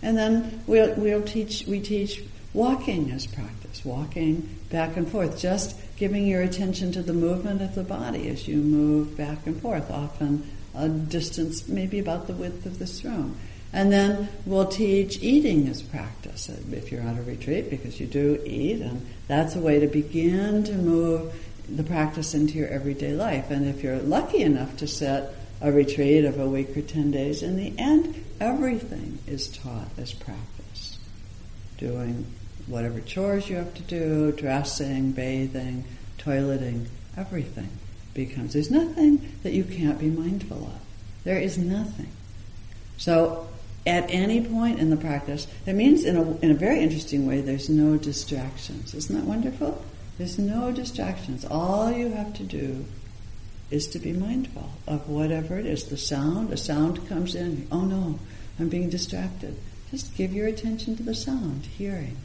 And 0.00 0.16
then 0.16 0.62
we'll 0.68 0.94
we'll 0.94 1.22
teach 1.22 1.64
we 1.66 1.80
teach 1.80 2.22
walking 2.54 3.10
is 3.10 3.26
practice, 3.26 3.84
walking 3.84 4.56
back 4.70 4.96
and 4.96 5.08
forth, 5.08 5.38
just 5.38 5.76
giving 5.96 6.26
your 6.26 6.42
attention 6.42 6.92
to 6.92 7.02
the 7.02 7.12
movement 7.12 7.62
of 7.62 7.74
the 7.74 7.82
body 7.82 8.28
as 8.28 8.48
you 8.48 8.56
move 8.56 9.16
back 9.16 9.46
and 9.46 9.60
forth, 9.60 9.90
often 9.90 10.48
a 10.74 10.88
distance 10.88 11.68
maybe 11.68 11.98
about 11.98 12.26
the 12.26 12.32
width 12.32 12.66
of 12.66 12.78
this 12.78 13.04
room. 13.04 13.36
And 13.72 13.92
then 13.92 14.28
we'll 14.46 14.66
teach 14.66 15.22
eating 15.22 15.68
as 15.68 15.82
practice 15.82 16.48
if 16.48 16.90
you're 16.90 17.02
on 17.02 17.18
a 17.18 17.22
retreat, 17.22 17.68
because 17.68 18.00
you 18.00 18.06
do 18.06 18.40
eat, 18.46 18.80
and 18.80 19.06
that's 19.26 19.56
a 19.56 19.60
way 19.60 19.80
to 19.80 19.86
begin 19.86 20.64
to 20.64 20.72
move 20.72 21.34
the 21.68 21.82
practice 21.82 22.32
into 22.32 22.54
your 22.54 22.68
everyday 22.68 23.12
life. 23.12 23.50
And 23.50 23.66
if 23.66 23.82
you're 23.82 23.98
lucky 23.98 24.40
enough 24.40 24.78
to 24.78 24.86
set 24.86 25.34
a 25.60 25.70
retreat 25.70 26.24
of 26.24 26.40
a 26.40 26.48
week 26.48 26.74
or 26.76 26.82
10 26.82 27.10
days, 27.10 27.42
in 27.42 27.56
the 27.56 27.74
end, 27.78 28.24
everything 28.40 29.18
is 29.26 29.48
taught 29.48 29.90
as 29.98 30.14
practice. 30.14 30.98
Doing 31.76 32.26
whatever 32.68 33.00
chores 33.00 33.48
you 33.48 33.56
have 33.56 33.74
to 33.74 33.82
do, 33.82 34.32
dressing, 34.32 35.12
bathing, 35.12 35.84
toileting, 36.18 36.86
everything 37.16 37.68
becomes. 38.14 38.52
There's 38.52 38.70
nothing 38.70 39.32
that 39.42 39.52
you 39.52 39.64
can't 39.64 39.98
be 39.98 40.08
mindful 40.10 40.58
of. 40.58 40.80
There 41.24 41.38
is 41.38 41.58
nothing. 41.58 42.10
So, 42.96 43.48
at 43.86 44.10
any 44.10 44.44
point 44.44 44.80
in 44.80 44.90
the 44.90 44.96
practice, 44.96 45.46
that 45.64 45.74
means 45.74 46.04
in 46.04 46.16
a, 46.16 46.36
in 46.38 46.50
a 46.50 46.54
very 46.54 46.80
interesting 46.80 47.26
way, 47.26 47.40
there's 47.40 47.68
no 47.70 47.96
distractions. 47.96 48.94
Isn't 48.94 49.14
that 49.16 49.24
wonderful? 49.24 49.82
There's 50.18 50.38
no 50.38 50.72
distractions. 50.72 51.44
All 51.44 51.90
you 51.90 52.10
have 52.10 52.34
to 52.34 52.42
do 52.42 52.84
is 53.70 53.86
to 53.88 53.98
be 53.98 54.12
mindful 54.12 54.70
of 54.86 55.08
whatever 55.08 55.58
it 55.58 55.66
is. 55.66 55.84
The 55.84 55.96
sound, 55.96 56.52
a 56.52 56.56
sound 56.56 57.08
comes 57.08 57.34
in. 57.34 57.68
Oh 57.70 57.82
no, 57.84 58.18
I'm 58.58 58.68
being 58.68 58.90
distracted. 58.90 59.56
Just 59.90 60.14
give 60.16 60.32
your 60.32 60.48
attention 60.48 60.96
to 60.96 61.02
the 61.02 61.14
sound, 61.14 61.66
hearing. 61.66 62.16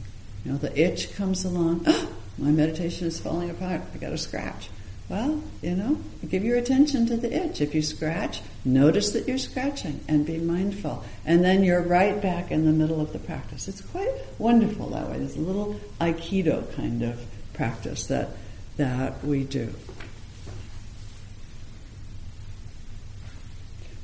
You 0.44 0.52
know, 0.52 0.58
the 0.58 0.78
itch 0.78 1.14
comes 1.14 1.44
along. 1.44 1.84
Oh, 1.86 2.08
my 2.38 2.50
meditation 2.50 3.06
is 3.06 3.18
falling 3.20 3.50
apart. 3.50 3.80
I 3.94 3.98
got 3.98 4.10
to 4.10 4.18
scratch. 4.18 4.68
Well, 5.08 5.42
you 5.60 5.76
know, 5.76 5.98
give 6.28 6.44
your 6.44 6.56
attention 6.56 7.06
to 7.06 7.16
the 7.16 7.30
itch. 7.32 7.60
If 7.60 7.74
you 7.74 7.82
scratch, 7.82 8.40
notice 8.64 9.12
that 9.12 9.28
you're 9.28 9.36
scratching 9.36 10.00
and 10.08 10.24
be 10.24 10.38
mindful. 10.38 11.04
And 11.26 11.44
then 11.44 11.62
you're 11.62 11.82
right 11.82 12.20
back 12.20 12.50
in 12.50 12.64
the 12.64 12.72
middle 12.72 13.00
of 13.00 13.12
the 13.12 13.18
practice. 13.18 13.68
It's 13.68 13.82
quite 13.82 14.08
wonderful 14.38 14.88
that 14.90 15.10
way. 15.10 15.18
There's 15.18 15.36
a 15.36 15.40
little 15.40 15.78
Aikido 16.00 16.74
kind 16.74 17.02
of 17.02 17.22
practice 17.52 18.06
that, 18.06 18.30
that 18.78 19.22
we 19.22 19.44
do. 19.44 19.74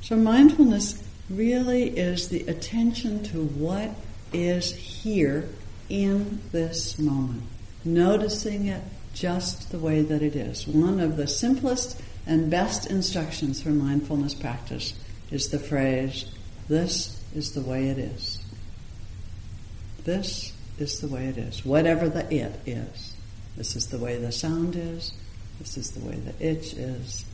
So 0.02 0.16
mindfulness 0.16 1.02
really 1.30 1.84
is 1.84 2.28
the 2.28 2.42
attention 2.46 3.22
to 3.24 3.44
what 3.44 3.90
is 4.32 4.74
here 4.74 5.48
in 5.90 6.40
this 6.52 6.98
moment, 6.98 7.42
noticing 7.84 8.68
it 8.68 8.82
just 9.12 9.70
the 9.70 9.78
way 9.78 10.02
that 10.02 10.22
it 10.22 10.36
is. 10.36 10.66
One 10.66 11.00
of 11.00 11.16
the 11.16 11.26
simplest 11.26 12.00
and 12.26 12.50
best 12.50 12.86
instructions 12.88 13.60
for 13.60 13.70
mindfulness 13.70 14.34
practice 14.34 14.94
is 15.30 15.48
the 15.48 15.58
phrase, 15.58 16.26
This 16.68 17.20
is 17.34 17.52
the 17.52 17.60
way 17.60 17.88
it 17.88 17.98
is. 17.98 18.38
This 20.04 20.52
is 20.78 21.00
the 21.00 21.08
way 21.08 21.26
it 21.26 21.36
is. 21.36 21.64
Whatever 21.64 22.08
the 22.08 22.32
it 22.32 22.60
is. 22.66 23.14
This 23.56 23.76
is 23.76 23.88
the 23.88 23.98
way 23.98 24.16
the 24.16 24.32
sound 24.32 24.76
is. 24.76 25.12
This 25.58 25.76
is 25.76 25.90
the 25.90 26.08
way 26.08 26.16
the 26.16 26.34
itch 26.44 26.72
is. 26.74 27.24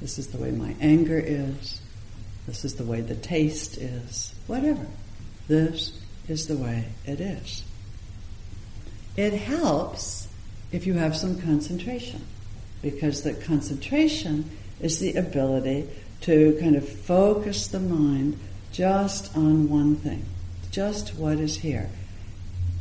This 0.00 0.18
is 0.18 0.28
the 0.28 0.38
way 0.38 0.50
my 0.50 0.74
anger 0.80 1.18
is. 1.18 1.80
This 2.46 2.64
is 2.64 2.74
the 2.74 2.84
way 2.84 3.00
the 3.00 3.14
taste 3.14 3.76
is. 3.78 4.34
Whatever. 4.46 4.86
This 5.48 5.92
is 6.28 6.46
the 6.46 6.56
way 6.56 6.86
it 7.04 7.20
is. 7.20 7.62
It 9.16 9.32
helps 9.32 10.28
if 10.72 10.86
you 10.86 10.94
have 10.94 11.16
some 11.16 11.40
concentration, 11.40 12.24
because 12.82 13.22
the 13.22 13.34
concentration 13.34 14.50
is 14.80 14.98
the 14.98 15.14
ability 15.14 15.88
to 16.22 16.56
kind 16.60 16.76
of 16.76 16.86
focus 16.86 17.68
the 17.68 17.80
mind 17.80 18.38
just 18.72 19.34
on 19.36 19.68
one 19.68 19.96
thing, 19.96 20.24
just 20.70 21.14
what 21.14 21.38
is 21.38 21.56
here. 21.56 21.88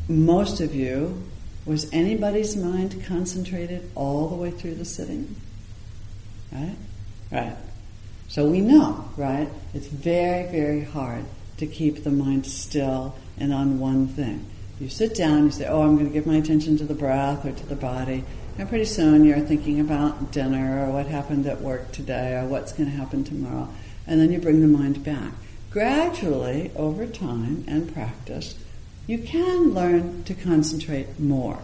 Most 0.08 0.60
of 0.60 0.76
you, 0.76 1.24
was 1.66 1.92
anybody's 1.92 2.56
mind 2.56 3.04
concentrated 3.06 3.90
all 3.96 4.28
the 4.28 4.36
way 4.36 4.52
through 4.52 4.76
the 4.76 4.86
sitting? 4.86 5.36
Right? 6.52 6.76
Right. 7.32 7.56
So 8.28 8.46
we 8.48 8.62
know, 8.62 9.10
right? 9.18 9.48
It's 9.74 9.88
very, 9.88 10.52
very 10.52 10.84
hard 10.84 11.26
to 11.58 11.66
keep 11.66 12.04
the 12.04 12.12
mind 12.12 12.46
still 12.46 13.16
and 13.38 13.54
on 13.54 13.80
one 13.80 14.08
thing. 14.08 14.46
You 14.80 14.90
sit 14.90 15.16
down, 15.16 15.46
you 15.46 15.52
say, 15.52 15.68
oh, 15.68 15.84
I'm 15.84 15.96
going 15.96 16.08
to 16.08 16.14
give 16.14 16.26
my 16.26 16.36
attention 16.36 16.78
to 16.78 16.84
the 16.84 16.94
breath 16.94 17.46
or 17.46 17.52
to 17.54 17.66
the 17.66 17.76
body. 17.76 18.26
And 18.58 18.68
pretty 18.68 18.86
soon 18.86 19.24
you're 19.24 19.40
thinking 19.40 19.80
about 19.80 20.32
dinner 20.32 20.86
or 20.86 20.92
what 20.92 21.08
happened 21.08 21.46
at 21.48 21.62
work 21.62 21.92
today 21.92 22.36
or 22.36 22.46
what's 22.46 22.74
going 22.74 22.90
to 22.90 22.96
happen 22.96 23.24
tomorrow. 23.24 23.70
And 24.06 24.20
then 24.20 24.32
you 24.32 24.40
bring 24.40 24.62
the 24.62 24.68
mind 24.68 25.04
back. 25.04 25.34
Gradually, 25.72 26.72
over 26.76 27.06
time 27.06 27.64
and 27.68 27.94
practice, 27.94 28.56
you 29.08 29.20
can 29.20 29.74
learn 29.74 30.24
to 30.24 30.34
concentrate 30.34 31.20
more. 31.20 31.60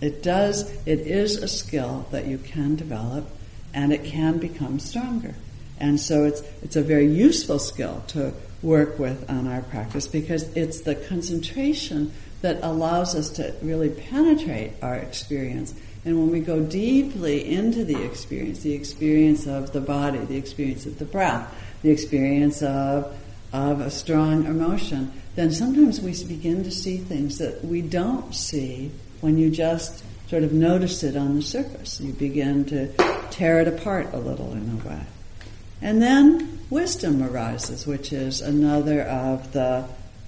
It 0.00 0.22
does, 0.22 0.70
it 0.86 1.00
is 1.00 1.36
a 1.36 1.48
skill 1.48 2.06
that 2.10 2.26
you 2.26 2.38
can 2.38 2.76
develop 2.76 3.28
and 3.72 3.92
it 3.92 4.04
can 4.04 4.38
become 4.38 4.78
stronger. 4.78 5.34
And 5.78 6.00
so 6.00 6.24
it's, 6.24 6.42
it's 6.62 6.76
a 6.76 6.82
very 6.82 7.06
useful 7.06 7.58
skill 7.58 8.02
to 8.08 8.32
work 8.62 8.98
with 8.98 9.28
on 9.30 9.46
our 9.46 9.62
practice 9.62 10.06
because 10.06 10.44
it's 10.56 10.80
the 10.80 10.94
concentration 10.94 12.12
that 12.42 12.58
allows 12.62 13.14
us 13.14 13.30
to 13.30 13.54
really 13.62 13.90
penetrate 13.90 14.72
our 14.82 14.96
experience. 14.96 15.74
And 16.04 16.18
when 16.18 16.30
we 16.30 16.40
go 16.40 16.60
deeply 16.60 17.52
into 17.52 17.84
the 17.84 18.04
experience, 18.04 18.60
the 18.60 18.74
experience 18.74 19.46
of 19.46 19.72
the 19.72 19.80
body, 19.80 20.18
the 20.18 20.36
experience 20.36 20.86
of 20.86 20.98
the 20.98 21.04
breath, 21.04 21.52
the 21.82 21.90
experience 21.90 22.62
of, 22.62 23.16
of 23.52 23.80
a 23.80 23.90
strong 23.90 24.46
emotion, 24.46 25.12
then 25.34 25.50
sometimes 25.50 26.00
we 26.00 26.12
begin 26.24 26.64
to 26.64 26.70
see 26.70 26.98
things 26.98 27.38
that 27.38 27.64
we 27.64 27.82
don't 27.82 28.34
see 28.34 28.90
when 29.20 29.36
you 29.38 29.50
just 29.50 30.04
sort 30.28 30.42
of 30.42 30.52
notice 30.52 31.02
it 31.02 31.16
on 31.16 31.36
the 31.36 31.42
surface. 31.42 32.00
You 32.00 32.12
begin 32.12 32.64
to 32.66 32.88
tear 33.30 33.60
it 33.60 33.68
apart 33.68 34.12
a 34.12 34.18
little 34.18 34.52
in 34.52 34.80
a 34.80 34.88
way. 34.88 35.02
And 35.82 36.00
then 36.00 36.55
wisdom 36.70 37.22
arises, 37.22 37.86
which 37.86 38.12
is 38.12 38.40
another 38.40 39.02
of 39.02 39.52
the 39.52 39.84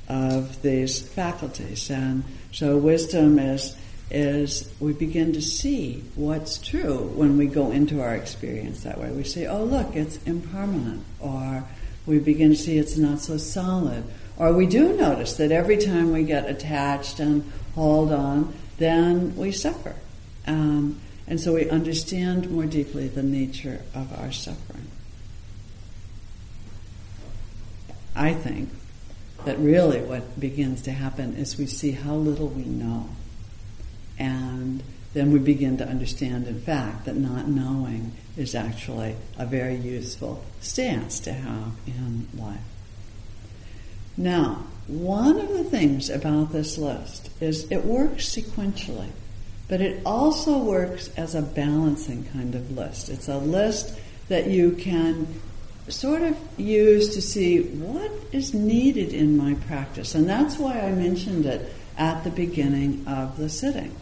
of 0.08 0.62
these 0.62 1.00
faculties. 1.00 1.90
And 1.90 2.24
so 2.52 2.76
wisdom 2.76 3.38
is 3.38 3.76
is 4.10 4.72
we 4.80 4.94
begin 4.94 5.34
to 5.34 5.42
see 5.42 6.02
what's 6.14 6.56
true 6.56 7.12
when 7.14 7.36
we 7.36 7.46
go 7.46 7.70
into 7.70 8.00
our 8.00 8.14
experience 8.14 8.82
that 8.84 8.98
way. 8.98 9.10
We 9.10 9.24
say, 9.24 9.46
oh 9.46 9.64
look, 9.64 9.94
it's 9.94 10.18
impermanent, 10.24 11.04
or 11.20 11.64
we 12.06 12.18
begin 12.18 12.50
to 12.50 12.56
see 12.56 12.78
it's 12.78 12.96
not 12.96 13.20
so 13.20 13.36
solid. 13.36 14.04
Or 14.38 14.52
we 14.52 14.66
do 14.66 14.96
notice 14.96 15.36
that 15.36 15.52
every 15.52 15.76
time 15.76 16.12
we 16.12 16.22
get 16.22 16.48
attached 16.48 17.20
and 17.20 17.50
hold 17.74 18.12
on, 18.12 18.54
then 18.78 19.36
we 19.36 19.52
suffer. 19.52 19.94
Um, 20.46 21.00
and 21.26 21.38
so 21.38 21.54
we 21.54 21.68
understand 21.68 22.50
more 22.50 22.64
deeply 22.64 23.08
the 23.08 23.22
nature 23.22 23.82
of 23.94 24.18
our 24.18 24.32
suffering. 24.32 24.88
I 28.18 28.34
think 28.34 28.68
that 29.44 29.58
really 29.58 30.00
what 30.00 30.38
begins 30.38 30.82
to 30.82 30.92
happen 30.92 31.36
is 31.36 31.56
we 31.56 31.66
see 31.66 31.92
how 31.92 32.16
little 32.16 32.48
we 32.48 32.64
know. 32.64 33.08
And 34.18 34.82
then 35.14 35.32
we 35.32 35.38
begin 35.38 35.78
to 35.78 35.88
understand, 35.88 36.48
in 36.48 36.60
fact, 36.60 37.04
that 37.06 37.16
not 37.16 37.46
knowing 37.46 38.12
is 38.36 38.54
actually 38.54 39.14
a 39.38 39.46
very 39.46 39.76
useful 39.76 40.44
stance 40.60 41.20
to 41.20 41.32
have 41.32 41.72
in 41.86 42.26
life. 42.36 42.60
Now, 44.16 44.64
one 44.88 45.38
of 45.38 45.48
the 45.50 45.64
things 45.64 46.10
about 46.10 46.50
this 46.50 46.76
list 46.76 47.30
is 47.40 47.70
it 47.70 47.84
works 47.84 48.28
sequentially, 48.28 49.10
but 49.68 49.80
it 49.80 50.02
also 50.04 50.58
works 50.58 51.08
as 51.16 51.36
a 51.36 51.42
balancing 51.42 52.24
kind 52.32 52.56
of 52.56 52.72
list. 52.72 53.08
It's 53.08 53.28
a 53.28 53.38
list 53.38 53.96
that 54.28 54.48
you 54.48 54.72
can 54.72 55.40
sort 55.90 56.22
of 56.22 56.36
use 56.56 57.14
to 57.14 57.22
see 57.22 57.60
what 57.60 58.10
is 58.32 58.54
needed 58.54 59.12
in 59.12 59.36
my 59.36 59.54
practice. 59.66 60.14
And 60.14 60.28
that's 60.28 60.58
why 60.58 60.80
I 60.80 60.92
mentioned 60.92 61.46
it 61.46 61.72
at 61.96 62.24
the 62.24 62.30
beginning 62.30 63.04
of 63.06 63.36
the 63.36 63.48
sitting. 63.48 63.94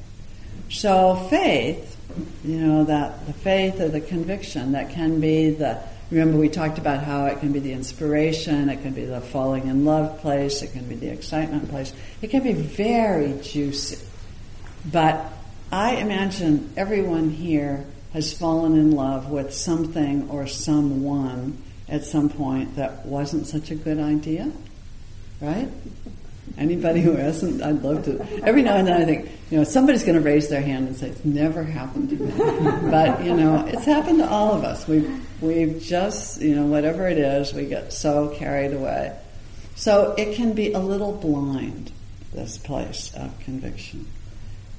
So 0.69 1.27
faith, 1.31 1.97
you 2.45 2.59
know, 2.59 2.85
that 2.85 3.27
the 3.27 3.33
faith 3.33 3.81
or 3.81 3.89
the 3.89 4.01
conviction 4.01 4.73
that 4.73 4.91
can 4.91 5.21
be 5.21 5.51
the 5.51 5.81
remember 6.11 6.39
we 6.39 6.49
talked 6.49 6.79
about 6.79 7.03
how 7.03 7.27
it 7.27 7.41
can 7.41 7.53
be 7.53 7.59
the 7.59 7.73
inspiration, 7.73 8.69
it 8.69 8.83
can 8.83 8.93
be 8.93 9.05
the 9.05 9.21
falling 9.21 9.67
in 9.67 9.85
love 9.85 10.21
place, 10.21 10.63
it 10.63 10.73
can 10.73 10.87
be 10.89 10.95
the 10.95 11.09
excitement 11.09 11.69
place. 11.69 11.93
It 12.23 12.31
can 12.31 12.43
be 12.43 12.53
very 12.53 13.39
juicy. 13.43 13.99
But 14.91 15.33
I 15.73 15.97
imagine 15.97 16.73
everyone 16.77 17.31
here 17.31 17.85
has 18.13 18.33
fallen 18.33 18.79
in 18.79 18.93
love 18.93 19.31
with 19.31 19.53
something 19.53 20.31
or 20.31 20.47
someone 20.47 21.61
at 21.89 22.05
some 22.05 22.29
point 22.29 22.77
that 22.77 23.07
wasn't 23.07 23.47
such 23.47 23.71
a 23.71 23.75
good 23.75 23.99
idea, 23.99 24.51
right? 25.41 25.69
Anybody 26.59 27.01
who 27.01 27.13
hasn't, 27.13 27.63
I'd 27.63 27.83
love 27.83 28.05
to. 28.05 28.25
Every 28.45 28.63
now 28.63 28.77
and 28.77 28.87
then 28.87 29.03
I 29.03 29.05
think, 29.05 29.31
you 29.51 29.59
know, 29.59 29.65
somebody's 29.65 30.05
going 30.05 30.17
to 30.17 30.23
raise 30.23 30.49
their 30.49 30.63
hand 30.63 30.89
and 30.89 30.97
say, 30.97 31.09
it's 31.09 31.25
never 31.25 31.63
happened 31.63 32.11
to 32.11 32.17
me. 32.17 32.33
but, 32.91 33.25
you 33.25 33.35
know, 33.35 33.65
it's 33.67 33.85
happened 33.85 34.19
to 34.19 34.29
all 34.29 34.55
of 34.55 34.65
us. 34.65 34.87
We've, 34.89 35.21
we've 35.43 35.83
just, 35.83 36.41
you 36.41 36.55
know, 36.55 36.67
whatever 36.67 37.09
it 37.09 37.19
is, 37.19 37.53
we 37.53 37.67
get 37.67 37.93
so 37.93 38.29
carried 38.29 38.73
away. 38.73 39.17
So 39.75 40.15
it 40.17 40.37
can 40.37 40.55
be 40.55 40.73
a 40.73 40.79
little 40.79 41.13
blind, 41.13 41.93
this 42.33 42.57
place 42.59 43.13
of 43.15 43.39
conviction. 43.41 44.07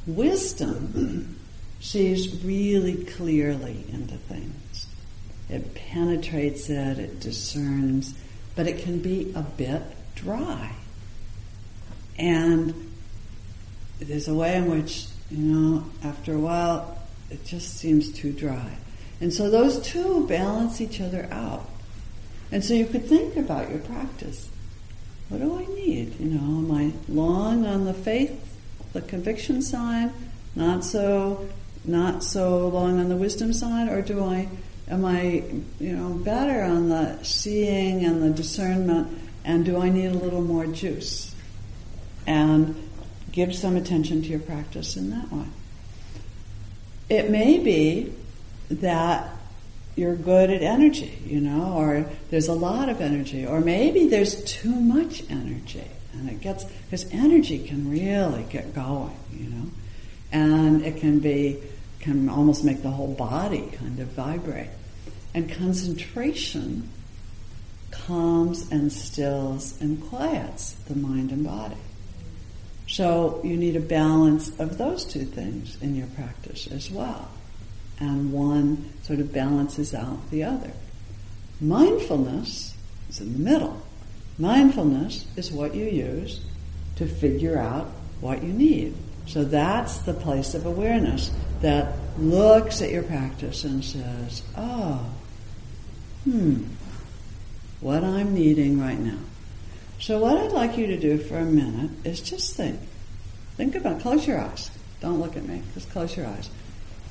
Wisdom 0.08 1.38
sees 1.80 2.44
really 2.44 3.04
clearly 3.04 3.86
into 3.92 4.16
things. 4.16 4.87
It 5.50 5.74
penetrates 5.76 6.70
it, 6.70 7.00
it 7.00 7.20
discerns, 7.20 8.14
but 8.56 8.68
it 8.68 8.80
can 8.80 9.00
be 9.00 9.32
a 9.36 9.42
bit 9.42 9.82
dry. 10.16 10.72
And 12.18 12.92
there's 14.00 14.28
a 14.28 14.34
way 14.34 14.56
in 14.56 14.70
which, 14.70 15.06
you 15.32 15.38
know, 15.38 15.86
after 16.04 16.34
a 16.34 16.40
while, 16.40 17.00
it 17.30 17.46
just 17.46 17.78
seems 17.78 18.12
too 18.12 18.32
dry. 18.32 18.78
And 19.20 19.34
so 19.34 19.50
those 19.50 19.80
two 19.80 20.28
balance 20.28 20.82
each 20.82 21.02
other 21.02 21.28
out. 21.32 21.68
And 22.52 22.64
so 22.64 22.74
you 22.74 22.86
could 22.86 23.06
think 23.06 23.36
about 23.36 23.70
your 23.70 23.80
practice. 23.80 24.50
What 25.30 25.42
do 25.42 25.58
I 25.58 25.66
need? 25.76 26.20
You 26.20 26.28
know, 26.28 26.60
am 26.60 26.72
I 26.72 26.94
long 27.10 27.66
on 27.66 27.86
the 27.86 27.94
faith, 27.94 28.58
the 28.94 29.02
conviction 29.02 29.62
side, 29.62 30.12
not 30.56 30.86
so, 30.86 31.50
not 31.84 32.24
so 32.24 32.70
long 32.70 33.00
on 33.00 33.10
the 33.10 33.18
wisdom 33.18 33.52
side, 33.52 33.90
or 33.90 34.02
do 34.02 34.24
I, 34.24 34.48
am 34.90 35.06
I, 35.06 35.44
you 35.80 35.96
know, 35.96 36.14
better 36.14 36.64
on 36.64 36.90
the 36.90 37.24
seeing 37.24 38.06
and 38.06 38.22
the 38.22 38.30
discernment, 38.30 39.18
and 39.44 39.66
do 39.66 39.80
I 39.80 39.90
need 39.90 40.08
a 40.08 40.14
little 40.14 40.42
more 40.42 40.66
juice? 40.66 41.34
and 42.28 42.76
give 43.32 43.56
some 43.56 43.78
attention 43.78 44.22
to 44.22 44.28
your 44.28 44.40
practice 44.40 44.98
in 44.98 45.10
that 45.10 45.32
way. 45.32 45.46
It 47.10 47.32
may 47.32 47.58
be 47.58 48.14
that 48.70 49.32
you're 49.96 50.16
good 50.16 50.52
at 50.52 50.62
energy, 50.62 51.18
you 51.26 51.40
know, 51.40 51.74
or 51.76 52.06
there's 52.30 52.50
a 52.50 52.54
lot 52.54 52.90
of 52.90 53.02
energy, 53.02 53.46
or 53.46 53.62
maybe 53.62 54.08
there's 54.08 54.44
too 54.44 54.76
much 54.76 55.24
energy, 55.30 55.88
and 56.14 56.30
it 56.30 56.42
gets 56.42 56.66
because 56.66 57.06
energy 57.12 57.66
can 57.66 57.90
really 57.90 58.44
get 58.44 58.76
going, 58.76 59.18
you 59.32 59.50
know, 59.50 59.72
and 60.32 60.84
it 60.84 60.98
can 60.98 61.20
be 61.20 61.58
can 62.00 62.30
almost 62.30 62.64
make 62.64 62.84
the 62.84 62.92
whole 62.92 63.14
body 63.14 63.70
kind 63.74 64.00
of 64.00 64.08
vibrate, 64.10 64.70
and 65.38 65.52
concentration 65.52 66.90
calms 67.92 68.72
and 68.72 68.92
stills 68.92 69.80
and 69.80 70.04
quiets 70.10 70.72
the 70.88 70.96
mind 70.96 71.32
and 71.32 71.44
body. 71.44 71.78
So 72.88 73.40
you 73.44 73.56
need 73.56 73.76
a 73.76 73.82
balance 73.82 74.50
of 74.60 74.80
those 74.80 75.06
two 75.06 75.26
things 75.26 75.80
in 75.80 75.96
your 75.96 76.08
practice 76.08 76.66
as 76.66 76.90
well. 76.90 77.30
And 78.00 78.34
one 78.34 78.92
sort 79.04 79.20
of 79.20 79.32
balances 79.32 79.94
out 79.94 80.28
the 80.32 80.44
other. 80.44 80.72
Mindfulness 81.62 82.74
is 83.08 83.20
in 83.20 83.34
the 83.34 83.40
middle. 83.40 83.80
Mindfulness 84.40 85.28
is 85.36 85.52
what 85.52 85.76
you 85.76 85.86
use 85.86 86.42
to 86.96 87.06
figure 87.06 87.60
out 87.60 87.86
what 88.22 88.42
you 88.42 88.54
need. 88.54 88.96
So 89.28 89.44
that's 89.44 90.00
the 90.00 90.14
place 90.16 90.56
of 90.56 90.66
awareness 90.66 91.30
that 91.62 91.96
looks 92.18 92.82
at 92.82 92.90
your 92.90 93.04
practice 93.04 93.66
and 93.66 93.86
says, 93.86 94.42
oh, 94.56 95.06
hmm, 96.28 96.64
what 97.80 98.04
I'm 98.04 98.34
needing 98.34 98.80
right 98.80 99.00
now. 99.00 99.20
So 100.00 100.20
what 100.20 100.38
I'd 100.38 100.52
like 100.52 100.78
you 100.78 100.88
to 100.88 100.98
do 100.98 101.18
for 101.18 101.38
a 101.38 101.46
minute 101.46 101.92
is 102.04 102.22
just 102.22 102.56
think. 102.56 102.80
Think 103.56 103.76
about, 103.76 104.02
close 104.02 104.28
your 104.28 104.40
eyes. 104.40 104.70
Don't 105.00 105.20
look 105.20 105.38
at 105.38 105.48
me, 105.48 105.62
just 105.74 105.90
close 105.90 106.16
your 106.16 106.28
eyes. 106.28 106.50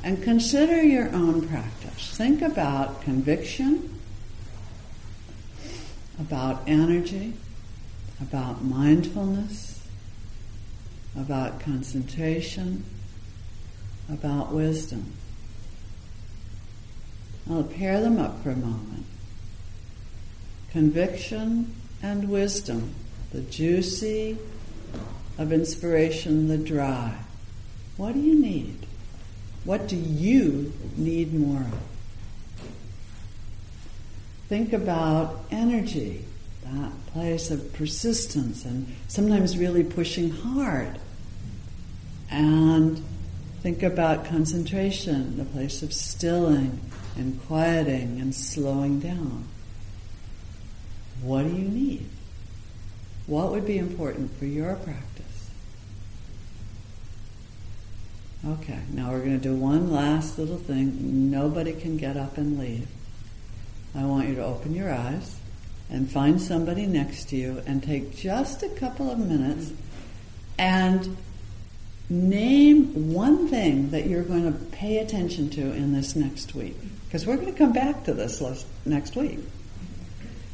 And 0.04 0.22
consider 0.22 0.82
your 0.82 1.12
own 1.14 1.48
practice. 1.48 2.16
Think 2.16 2.42
about 2.42 3.02
conviction, 3.02 3.98
about 6.20 6.62
energy, 6.66 7.34
about 8.20 8.62
mindfulness, 8.62 9.82
about 11.16 11.60
concentration, 11.60 12.84
about 14.08 14.52
wisdom. 14.52 15.12
I'll 17.50 17.62
pair 17.62 18.00
them 18.00 18.18
up 18.18 18.42
for 18.42 18.50
a 18.50 18.56
moment. 18.56 19.06
Conviction 20.70 21.74
and 22.02 22.28
wisdom, 22.28 22.94
the 23.32 23.40
juicy 23.40 24.38
of 25.38 25.52
inspiration, 25.52 26.48
the 26.48 26.58
dry. 26.58 27.16
What 27.96 28.14
do 28.14 28.20
you 28.20 28.34
need? 28.34 28.86
What 29.64 29.88
do 29.88 29.96
you 29.96 30.72
need 30.96 31.34
more 31.34 31.60
of? 31.60 31.80
Think 34.48 34.72
about 34.72 35.44
energy, 35.50 36.24
that 36.62 37.06
place 37.08 37.50
of 37.50 37.72
persistence 37.72 38.64
and 38.64 38.94
sometimes 39.08 39.56
really 39.58 39.82
pushing 39.82 40.30
hard. 40.30 40.98
And 42.30 43.02
think 43.62 43.82
about 43.82 44.26
concentration, 44.26 45.36
the 45.36 45.44
place 45.44 45.82
of 45.82 45.92
stilling 45.92 46.80
and 47.16 47.40
quieting 47.46 48.20
and 48.20 48.34
slowing 48.34 49.00
down. 49.00 49.44
What 51.22 51.44
do 51.44 51.50
you 51.50 51.68
need? 51.68 52.08
What 53.26 53.50
would 53.50 53.66
be 53.66 53.78
important 53.78 54.36
for 54.38 54.44
your 54.44 54.76
practice? 54.76 55.50
Okay, 58.46 58.78
now 58.92 59.10
we're 59.10 59.20
going 59.20 59.40
to 59.40 59.42
do 59.42 59.54
one 59.54 59.90
last 59.90 60.38
little 60.38 60.58
thing. 60.58 61.30
Nobody 61.30 61.72
can 61.72 61.96
get 61.96 62.16
up 62.16 62.38
and 62.38 62.58
leave. 62.58 62.86
I 63.94 64.04
want 64.04 64.28
you 64.28 64.36
to 64.36 64.44
open 64.44 64.74
your 64.74 64.92
eyes 64.92 65.36
and 65.90 66.10
find 66.10 66.40
somebody 66.40 66.86
next 66.86 67.30
to 67.30 67.36
you 67.36 67.62
and 67.66 67.82
take 67.82 68.14
just 68.14 68.62
a 68.62 68.68
couple 68.68 69.10
of 69.10 69.18
minutes 69.18 69.72
and 70.58 71.16
name 72.08 73.12
one 73.12 73.48
thing 73.48 73.90
that 73.90 74.06
you're 74.06 74.22
going 74.22 74.44
to 74.44 74.58
pay 74.66 74.98
attention 74.98 75.50
to 75.50 75.72
in 75.72 75.92
this 75.92 76.14
next 76.14 76.54
week. 76.54 76.76
Because 77.06 77.26
we're 77.26 77.36
going 77.36 77.52
to 77.52 77.58
come 77.58 77.72
back 77.72 78.04
to 78.04 78.14
this 78.14 78.40
list 78.40 78.66
next 78.84 79.16
week. 79.16 79.38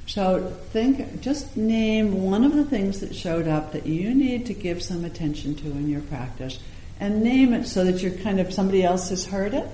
So 0.06 0.52
think, 0.70 1.20
just 1.20 1.56
name 1.56 2.22
one 2.24 2.44
of 2.44 2.54
the 2.54 2.64
things 2.64 3.00
that 3.00 3.14
showed 3.14 3.48
up 3.48 3.72
that 3.72 3.86
you 3.86 4.14
need 4.14 4.46
to 4.46 4.54
give 4.54 4.82
some 4.82 5.04
attention 5.04 5.54
to 5.56 5.66
in 5.66 5.88
your 5.88 6.02
practice, 6.02 6.58
and 7.00 7.22
name 7.22 7.54
it 7.54 7.66
so 7.66 7.84
that 7.84 8.02
you're 8.02 8.12
kind 8.18 8.40
of 8.40 8.52
somebody 8.52 8.82
else 8.82 9.08
has 9.10 9.24
heard 9.24 9.54
it, 9.54 9.66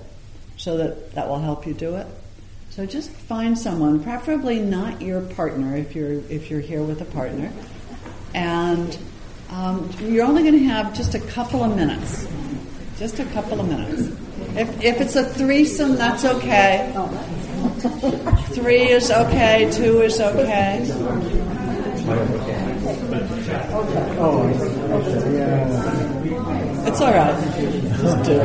so 0.56 0.76
that 0.76 1.12
that 1.14 1.28
will 1.28 1.40
help 1.40 1.66
you 1.66 1.74
do 1.74 1.96
it. 1.96 2.06
So 2.70 2.86
just 2.86 3.10
find 3.10 3.58
someone, 3.58 4.02
preferably 4.02 4.60
not 4.60 5.00
your 5.00 5.22
partner 5.22 5.76
if 5.76 5.96
you're 5.96 6.20
if 6.30 6.50
you're 6.50 6.60
here 6.60 6.82
with 6.82 7.00
a 7.00 7.06
partner, 7.06 7.50
and 8.34 8.96
um, 9.50 9.90
you're 10.00 10.26
only 10.26 10.42
going 10.42 10.54
to 10.54 10.64
have 10.66 10.94
just 10.94 11.14
a 11.14 11.20
couple 11.20 11.64
of 11.64 11.74
minutes, 11.74 12.28
just 12.98 13.18
a 13.18 13.24
couple 13.26 13.60
of 13.60 13.66
minutes. 13.66 14.27
If 14.58 14.82
if 14.82 15.00
it's 15.00 15.14
a 15.14 15.22
threesome, 15.24 15.94
that's 15.94 16.24
okay. 16.24 16.92
Three 18.54 18.88
is 18.90 19.08
okay. 19.08 19.70
Two 19.70 20.02
is 20.02 20.20
okay. 20.20 20.80
It's 26.86 27.00
all 27.00 27.12
right. 27.12 27.38
Just 28.00 28.24
do 28.24 28.40